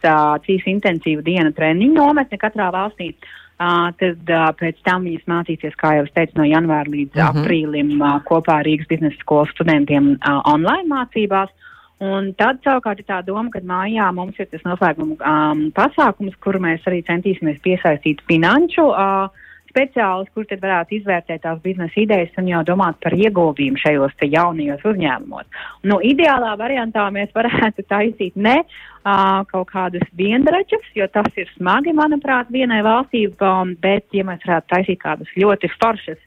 trīs 0.46 0.70
intensīvu 0.70 1.26
dienu 1.26 1.52
treniņu 1.58 1.98
nometne 1.98 2.40
katrā 2.40 2.70
valstī. 2.72 3.12
Uh, 3.12 3.47
tad 3.58 4.30
uh, 4.30 4.50
pēc 4.60 4.82
tam 4.86 5.08
viņas 5.08 5.30
mācīsies, 5.30 5.78
kā 5.82 5.96
jau 5.98 6.04
es 6.06 6.14
teicu, 6.14 6.38
no 6.38 6.46
janvāra 6.46 6.92
līdz 6.94 7.16
uh 7.16 7.24
mhm. 7.24 7.38
-huh. 7.38 7.46
aprīlim 7.46 8.02
uh, 8.02 8.20
kopā 8.26 8.60
ar 8.60 8.66
Rīgas 8.66 8.90
biznesa 8.90 9.18
skolas 9.20 9.50
studentiem 9.56 10.14
uh, 10.18 10.42
online 10.46 10.88
mācībās. 10.90 11.50
Un 11.98 12.34
tad 12.38 12.60
savukārt 12.62 13.00
ir 13.00 13.08
tā 13.10 13.24
doma, 13.26 13.50
ka 13.50 13.60
mājā 13.60 14.14
mums 14.14 14.38
ir 14.38 14.46
tas 14.46 14.62
noslēguma 14.62 15.18
um, 15.18 15.72
pasākums, 15.74 16.36
kuru 16.46 16.60
mēs 16.60 16.86
arī 16.86 17.02
centīsimies 17.02 17.58
piesaistīt 17.66 18.22
finanšu 18.30 18.86
uh, 18.86 19.30
speciālistus, 19.78 20.34
kur 20.34 20.48
tad 20.50 20.64
varētu 20.64 20.98
izvērtēt 20.98 21.44
tās 21.46 21.62
biznesa 21.62 22.02
idejas 22.02 22.34
un 22.42 22.50
jau 22.50 22.64
domāt 22.66 22.98
par 23.04 23.14
ieguldījumu 23.14 23.82
šajos 23.82 24.16
jaunajos 24.26 24.86
uzņēmumos. 24.90 25.46
Nu, 25.86 26.00
ideālā 26.02 26.56
variantā 26.58 27.06
mēs 27.14 27.30
varētu 27.36 27.86
taisīt 27.90 28.36
ne 28.36 28.58
uh, 28.64 29.44
kaut 29.52 29.70
kādus 29.70 30.06
viendračus, 30.18 30.86
jo 30.98 31.08
tas 31.14 31.30
ir 31.38 31.50
smagi, 31.56 31.94
manuprāt, 31.98 32.50
vienai 32.54 32.82
valstī, 32.86 33.28
um, 33.30 33.76
bet 33.82 34.08
ja 34.18 34.26
mēs 34.28 34.42
varētu 34.48 34.74
taisīt 34.74 35.04
kādas 35.04 35.38
ļoti 35.38 35.72
foršas 35.78 36.22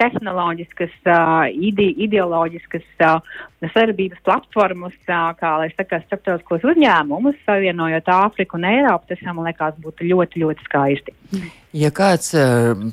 tehnoloģiskas, 0.00 0.94
uh, 1.08 1.46
ide, 1.50 1.86
ideoloģiskas 2.06 2.86
uh, 3.04 3.36
sadarbības 3.72 4.20
platformas, 4.26 4.96
uh, 5.08 5.30
kā 5.38 5.52
lai 5.60 5.68
saka, 5.72 6.00
starptautiskos 6.06 6.64
uzņēmumus, 6.72 7.38
savienojot 7.48 8.10
Āfriku 8.16 8.58
un 8.58 8.66
Eiropu, 8.68 9.10
tas 9.12 9.22
man 9.28 9.46
liekas 9.48 9.78
būtu 9.84 10.08
ļoti, 10.10 10.42
ļoti 10.44 10.66
skaisti. 10.68 11.16
Ja 11.76 11.90
kāds 11.92 12.30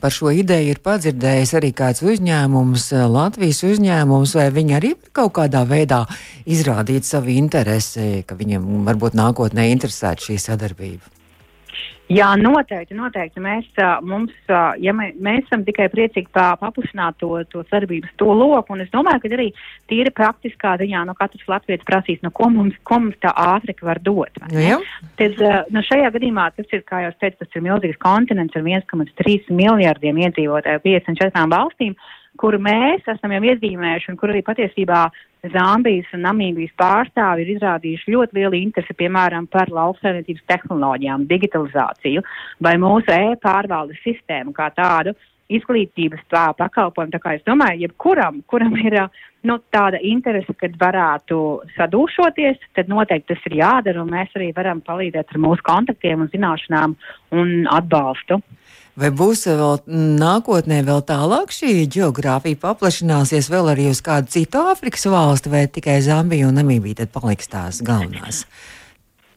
par 0.04 0.12
šo 0.12 0.34
ideju 0.36 0.74
ir 0.74 0.82
padzirdējis, 0.84 1.54
arī 1.60 1.72
kāds 1.78 2.04
uzņēmums, 2.04 2.90
Latvijas 3.14 3.64
uzņēmums, 3.70 4.36
vai 4.40 4.50
viņi 4.52 4.78
arī 4.80 4.94
kaut 5.16 5.36
kādā 5.40 5.64
veidā 5.70 6.04
izrādīt 6.44 7.08
savu 7.08 7.32
interesi, 7.38 8.26
ka 8.28 8.36
viņiem 8.40 8.88
varbūt 8.88 9.16
nākotnē 9.20 9.70
interesētu 9.72 10.32
šī 10.32 10.40
sadarbība? 10.50 11.23
Jā, 12.12 12.34
noteikti, 12.36 12.96
noteikti. 12.98 13.40
Mēs, 13.44 13.68
mums, 14.04 14.34
ja 14.84 14.94
mē, 14.96 15.10
mēs 15.24 15.46
esam 15.46 15.64
tikai 15.64 15.88
priecīgi 15.92 16.28
paplašināt 16.36 17.16
to, 17.22 17.30
to 17.52 17.64
sadarbības 17.70 18.12
to 18.20 18.28
loku, 18.36 18.76
un 18.76 18.84
es 18.84 18.92
domāju, 18.92 19.22
ka 19.24 19.32
arī 19.38 19.48
tīri 19.92 20.12
praktiskā 20.16 20.76
ziņā 20.82 21.06
no 21.08 21.16
katras 21.16 21.48
Latvijas 21.48 21.86
prasīs, 21.88 22.20
no 22.26 22.34
ko 22.36 22.50
mums, 22.52 22.76
ko 22.84 23.00
mums 23.06 23.20
tā 23.24 23.32
Āfrika 23.32 23.88
var 23.88 24.02
dot. 24.04 24.42
Jā. 24.52 24.82
Tad, 25.20 25.40
no 25.72 25.86
šajā 25.88 26.12
gadījumā 26.18 26.50
tas 26.58 26.76
ir, 26.76 26.84
kā 26.90 27.06
jau 27.06 27.14
teicu, 27.24 27.40
tas 27.46 27.56
ir 27.56 27.66
milzīgs 27.70 28.02
kontinents 28.04 28.60
ar 28.60 28.68
1,3 28.68 29.56
miljardiem 29.56 30.20
iedzīvotāju 30.28 30.84
54 30.84 31.48
valstīm 31.56 31.96
kuru 32.42 32.60
mēs 32.64 33.06
esam 33.14 33.34
jau 33.36 33.44
iezīmējuši 33.52 34.12
un 34.12 34.20
kur 34.20 34.34
arī 34.34 34.42
patiesībā 34.46 35.04
Zambijas 35.54 36.08
un 36.16 36.24
Namībijas 36.24 36.72
pārstāvi 36.80 37.44
ir 37.44 37.52
izrādījuši 37.58 38.14
ļoti 38.14 38.40
lielu 38.40 38.60
interesi, 38.62 38.96
piemēram, 38.96 39.50
par 39.52 39.72
lauksaimniecības 39.76 40.46
tehnoloģijām, 40.48 41.28
digitalizāciju 41.28 42.24
vai 42.64 42.78
mūsu 42.80 43.12
e-pārvaldes 43.12 44.00
sistēmu 44.06 44.56
kā 44.56 44.70
tādu 44.78 45.16
izglītības 45.52 46.24
tā 46.32 46.48
pakalpojumu. 46.58 47.14
Tā 47.14 47.20
kā 47.22 47.36
es 47.38 47.44
domāju, 47.48 47.84
jebkuram, 47.84 48.40
kuram 48.48 48.76
ir 48.80 48.98
nu, 49.44 49.60
tāda 49.76 50.00
interese, 50.00 50.56
kad 50.60 50.76
varētu 50.80 51.38
sadūšoties, 51.76 52.64
tad 52.78 52.92
noteikti 52.92 53.34
tas 53.34 53.48
ir 53.50 53.60
jādara, 53.60 54.04
un 54.04 54.14
mēs 54.16 54.32
arī 54.38 54.54
varam 54.56 54.82
palīdzēt 54.86 55.36
ar 55.36 55.44
mūsu 55.44 55.66
kontaktiem 55.68 56.24
un 56.24 56.32
zināšanām 56.34 56.96
un 57.36 57.56
atbalstu. 57.72 58.40
Vai 58.94 59.10
būs 59.10 59.48
vēl 59.50 59.80
nākotnē 60.22 60.84
vēl 60.86 61.02
tālāk 61.10 61.54
šī 61.56 61.88
geogrāfija 61.96 62.60
paplašināsies 62.62 63.50
vēl 63.50 63.72
arī 63.72 63.88
uz 63.90 64.04
kādu 64.06 64.30
citu 64.36 64.62
Āfrikas 64.70 65.08
valsti, 65.10 65.50
vai 65.50 65.66
tikai 65.66 65.98
Zambija 66.06 66.52
un 66.52 66.60
Namībija 66.62 67.02
tad 67.02 67.14
paliks 67.16 67.50
tās 67.50 67.82
galvenās? 67.86 68.44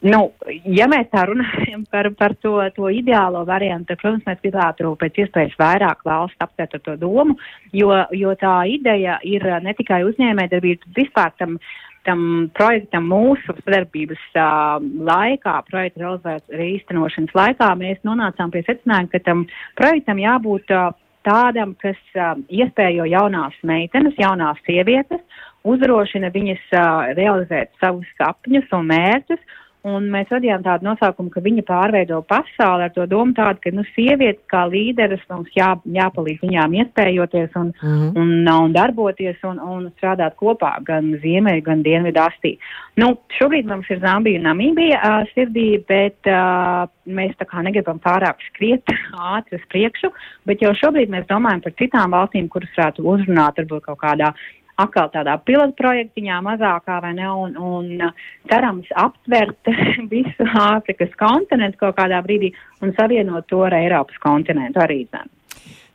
Nu, 0.05 0.27
ja 0.69 0.85
mēs 0.85 1.07
tā 1.09 1.23
runājam 1.25 1.87
par, 1.89 2.11
par 2.19 2.35
to, 2.37 2.59
to 2.75 2.91
ideālo 2.93 3.41
variantu, 3.49 3.95
tad, 3.95 4.01
protams, 4.03 4.27
mēs 4.29 4.43
gribētu 4.43 4.93
pēc 5.01 5.17
iespējas 5.23 5.57
vairāk 5.57 6.05
valsts 6.05 6.45
aptvert 6.45 6.77
ar 6.77 6.83
to 6.85 6.93
domu, 7.01 7.33
jo, 7.73 7.89
jo 8.13 8.35
tā 8.37 8.59
ideja 8.69 9.17
ir 9.25 9.41
ne 9.65 9.73
tikai 9.73 10.03
uzņēmējdarbība, 10.05 10.93
vispār 10.99 11.33
tam 11.41 11.57
uh, 11.57 11.73
tam 12.07 12.21
projektam 12.57 13.09
mūsu 13.11 13.55
sadarbības 13.59 14.23
uh, 14.39 14.77
laikā, 15.09 15.57
projekta 15.67 16.03
realizēšanas 16.05 16.63
īstenošanas 16.67 17.35
laikā, 17.37 17.73
mēs 17.79 17.99
nonācām 18.07 18.53
pie 18.53 18.63
secinājuma, 18.67 19.11
ka 19.11 19.21
tam 19.25 19.43
projektam 19.79 20.21
jābūt 20.23 20.73
uh, 20.75 20.89
tādam, 21.27 21.75
kas 21.83 21.99
uh, 22.15 22.33
iespējo 22.47 23.07
jaunās 23.11 23.55
meitenes, 23.67 24.15
jaunās 24.19 24.59
sievietes, 24.67 25.23
uzdrošina 25.67 26.31
viņas 26.33 26.65
uh, 26.71 27.13
realizēt 27.19 27.73
savus 27.83 28.07
sapņus 28.19 28.71
un 28.77 28.87
mērķus 28.93 29.57
Un 29.85 30.07
mēs 30.11 30.31
radījām 30.33 30.63
tādu 30.65 30.87
nosaukumu, 30.87 31.29
ka 31.31 31.41
viņa 31.45 31.63
pārveido 31.67 32.17
pasauli 32.27 32.87
ar 32.87 32.93
to 32.95 33.05
domu 33.09 33.35
tādu, 33.37 33.61
ka, 33.61 33.71
nu, 33.75 33.85
sievietes 33.93 34.41
kā 34.51 34.63
līderes 34.67 35.21
mums 35.29 35.53
jā, 35.55 35.69
jāpalīdz 35.93 36.41
viņām 36.43 36.73
iespējoties 36.81 37.53
un, 37.55 37.69
mm 37.69 37.93
-hmm. 37.93 38.17
un, 38.17 38.49
un 38.65 38.73
darboties 38.73 39.37
un, 39.47 39.61
un 39.61 39.87
strādāt 39.95 40.35
kopā 40.41 40.73
gan 40.83 41.13
ziemeļu, 41.21 41.63
gan 41.63 41.83
dienvidu 41.85 42.19
astī. 42.19 42.57
Nu, 42.97 43.13
šobrīd 43.37 43.69
mums 43.69 43.89
ir 43.89 44.01
Zambija 44.01 44.39
un 44.39 44.47
Namībija 44.49 44.97
uh, 44.97 45.29
sirdī, 45.35 45.69
bet 45.87 46.17
uh, 46.25 46.89
mēs 47.05 47.37
tā 47.37 47.45
kā 47.45 47.61
negribam 47.63 47.99
pārāk 47.99 48.41
skriet 48.49 48.83
ātri 49.35 49.61
uz 49.61 49.65
priekšu, 49.69 50.11
bet 50.45 50.61
jau 50.61 50.73
šobrīd 50.73 51.09
mēs 51.13 51.29
domājam 51.29 51.61
par 51.61 51.77
citām 51.77 52.11
valstīm, 52.17 52.49
kuras 52.49 52.73
varētu 52.77 53.05
uzrunāt 53.05 53.61
varbūt 53.61 53.85
kaut 53.85 54.01
kādā 54.01 54.33
atkal 54.81 55.09
tādā 55.13 55.37
pilotprojektiņā 55.47 56.41
mazākā 56.45 56.99
vai 57.03 57.13
ne, 57.17 57.29
un, 57.45 57.55
un 57.57 58.03
uh, 58.09 58.27
cerams 58.51 58.89
aptvert 58.95 59.71
visu 60.13 60.49
Āfrikas 60.67 61.15
kontinentu 61.19 61.85
kaut 61.85 61.97
kādā 61.99 62.21
brīdī 62.25 62.53
un 62.81 62.93
savienot 62.99 63.49
to 63.49 63.63
ar 63.67 63.77
Eiropas 63.77 64.21
kontinentu 64.23 64.83
arī 64.83 65.03
zem. 65.09 65.29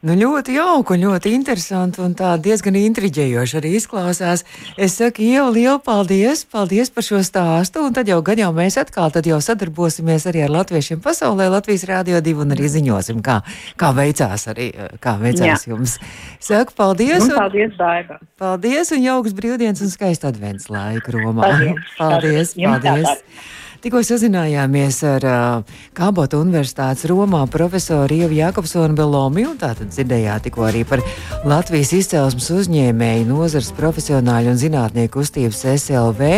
Nu, 0.03 0.17
ļoti 0.19 0.57
jauki 0.57 0.97
ļoti 0.99 1.31
interesanti 1.31 2.01
un 2.03 2.17
tā 2.19 2.33
diezgan 2.43 2.75
intriģējoši 2.75 3.55
arī 3.61 3.71
izklausās. 3.79 4.41
Es 4.75 4.97
saku, 4.99 5.23
Ieva, 5.23 5.45
lielu 5.55 5.77
paldies, 5.79 6.43
paldies 6.51 6.91
par 6.91 7.07
šo 7.07 7.21
stāstu, 7.23 7.85
un 7.87 7.95
tad 7.95 8.11
jau 8.11 8.17
gan 8.27 8.43
jau 8.43 8.49
mēs 8.57 8.81
atkal 8.83 9.15
tad 9.15 9.29
jau 9.31 9.39
sadarbosimies 9.39 10.27
arī 10.27 10.43
ar 10.43 10.51
latviešiem 10.57 10.99
pasaulē, 11.07 11.47
Latvijas 11.55 11.87
Rādio 11.87 12.19
2 12.19 12.35
un 12.43 12.57
arī 12.57 12.73
ziņosim, 12.75 13.23
kā, 13.23 13.39
kā 13.79 13.93
veicās 13.95 14.49
arī, 14.51 14.73
kā 14.99 15.15
veicās 15.23 15.69
Jā. 15.69 15.71
jums. 15.71 15.95
Saku, 16.43 16.75
paldies. 16.83 17.23
Un, 17.23 17.37
un 17.37 17.43
paldies, 17.45 17.79
Daiba. 17.79 18.19
Paldies 18.43 18.91
un 18.99 19.07
jauks 19.07 19.39
brīvdienas 19.39 19.87
un 19.87 19.95
skaistu 19.95 20.33
advents 20.35 20.67
laiku 20.67 21.15
Romā. 21.15 21.47
Paldies. 21.47 21.99
paldies. 22.03 22.57
paldies. 22.59 23.07
paldies. 23.07 23.61
Tikko 23.83 23.99
sazinājāmies 24.07 25.01
ar 25.11 25.25
uh, 25.27 25.79
Kābota 25.99 26.39
Universitātes 26.39 27.03
Romā 27.11 27.41
profesoru 27.51 28.15
Ievu 28.15 28.37
Jakobsonu 28.37 28.95
Belomi, 28.95 29.43
un 29.51 29.57
tātad 29.59 29.89
dzirdējāt 29.91 30.45
tikko 30.47 30.69
arī 30.69 30.85
par 30.87 31.01
Latvijas 31.43 31.91
izcelsmes 31.97 32.47
uzņēmēju 32.55 33.25
nozars 33.27 33.73
profesionāļu 33.75 34.53
un 34.53 34.61
zinātnieku 34.61 35.17
kustības 35.17 35.65
SLV 35.73 36.29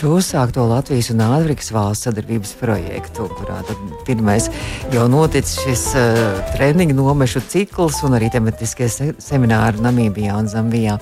šo 0.00 0.16
uzsākto 0.16 0.64
Latvijas 0.66 1.12
un 1.14 1.22
Āfrikas 1.28 1.70
valsts 1.76 2.08
sadarbības 2.08 2.56
projektu, 2.58 3.28
kurā 3.38 3.60
tad 3.68 3.86
pirmais 4.08 4.50
jau 4.90 5.06
noticis 5.14 5.62
šis 5.62 5.86
uh, 5.94 6.42
treniņu 6.56 6.98
nomešu 6.98 7.44
cikls 7.54 8.02
un 8.08 8.18
arī 8.18 8.32
tematiskie 8.34 8.90
se 8.90 9.12
semināri 9.22 9.78
Namībijā 9.86 10.40
un 10.42 10.50
Zambijā. 10.50 10.98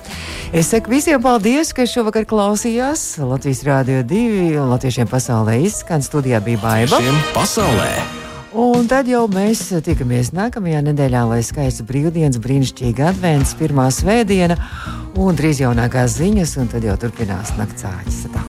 Es 0.53 0.69
saku 0.69 0.93
visiem 0.93 1.25
paldies, 1.25 1.73
ka 1.73 1.89
šovakar 1.89 2.29
klausījās 2.29 3.15
Latvijas 3.25 3.65
Rādio 3.65 4.05
2 4.05 4.53
un 4.61 4.69
Latviešiem 4.75 5.09
pasaulē 5.09 5.57
izsaka 5.65 5.78
skan 5.79 6.05
studijā 6.05 6.41
bija 6.43 6.61
Baiva. 6.63 7.01
Pasaulē! 7.35 7.91
Un 8.59 8.87
tad 8.89 9.05
jau 9.05 9.27
mēs 9.29 9.61
tikamies 9.85 10.31
nākamajā 10.33 10.81
nedēļā, 10.87 11.21
lai 11.29 11.39
skaists 11.45 11.85
brīvdienas, 11.85 12.41
brīnišķīga 12.41 13.11
advents, 13.13 13.53
pirmā 13.59 13.91
svētdiena 13.93 14.57
un 15.21 15.37
drīz 15.37 15.61
jaunākās 15.61 16.17
ziņas, 16.17 16.57
un 16.63 16.73
tad 16.73 16.89
jau 16.89 16.97
turpinās 17.05 17.53
naktsāķis. 17.61 18.49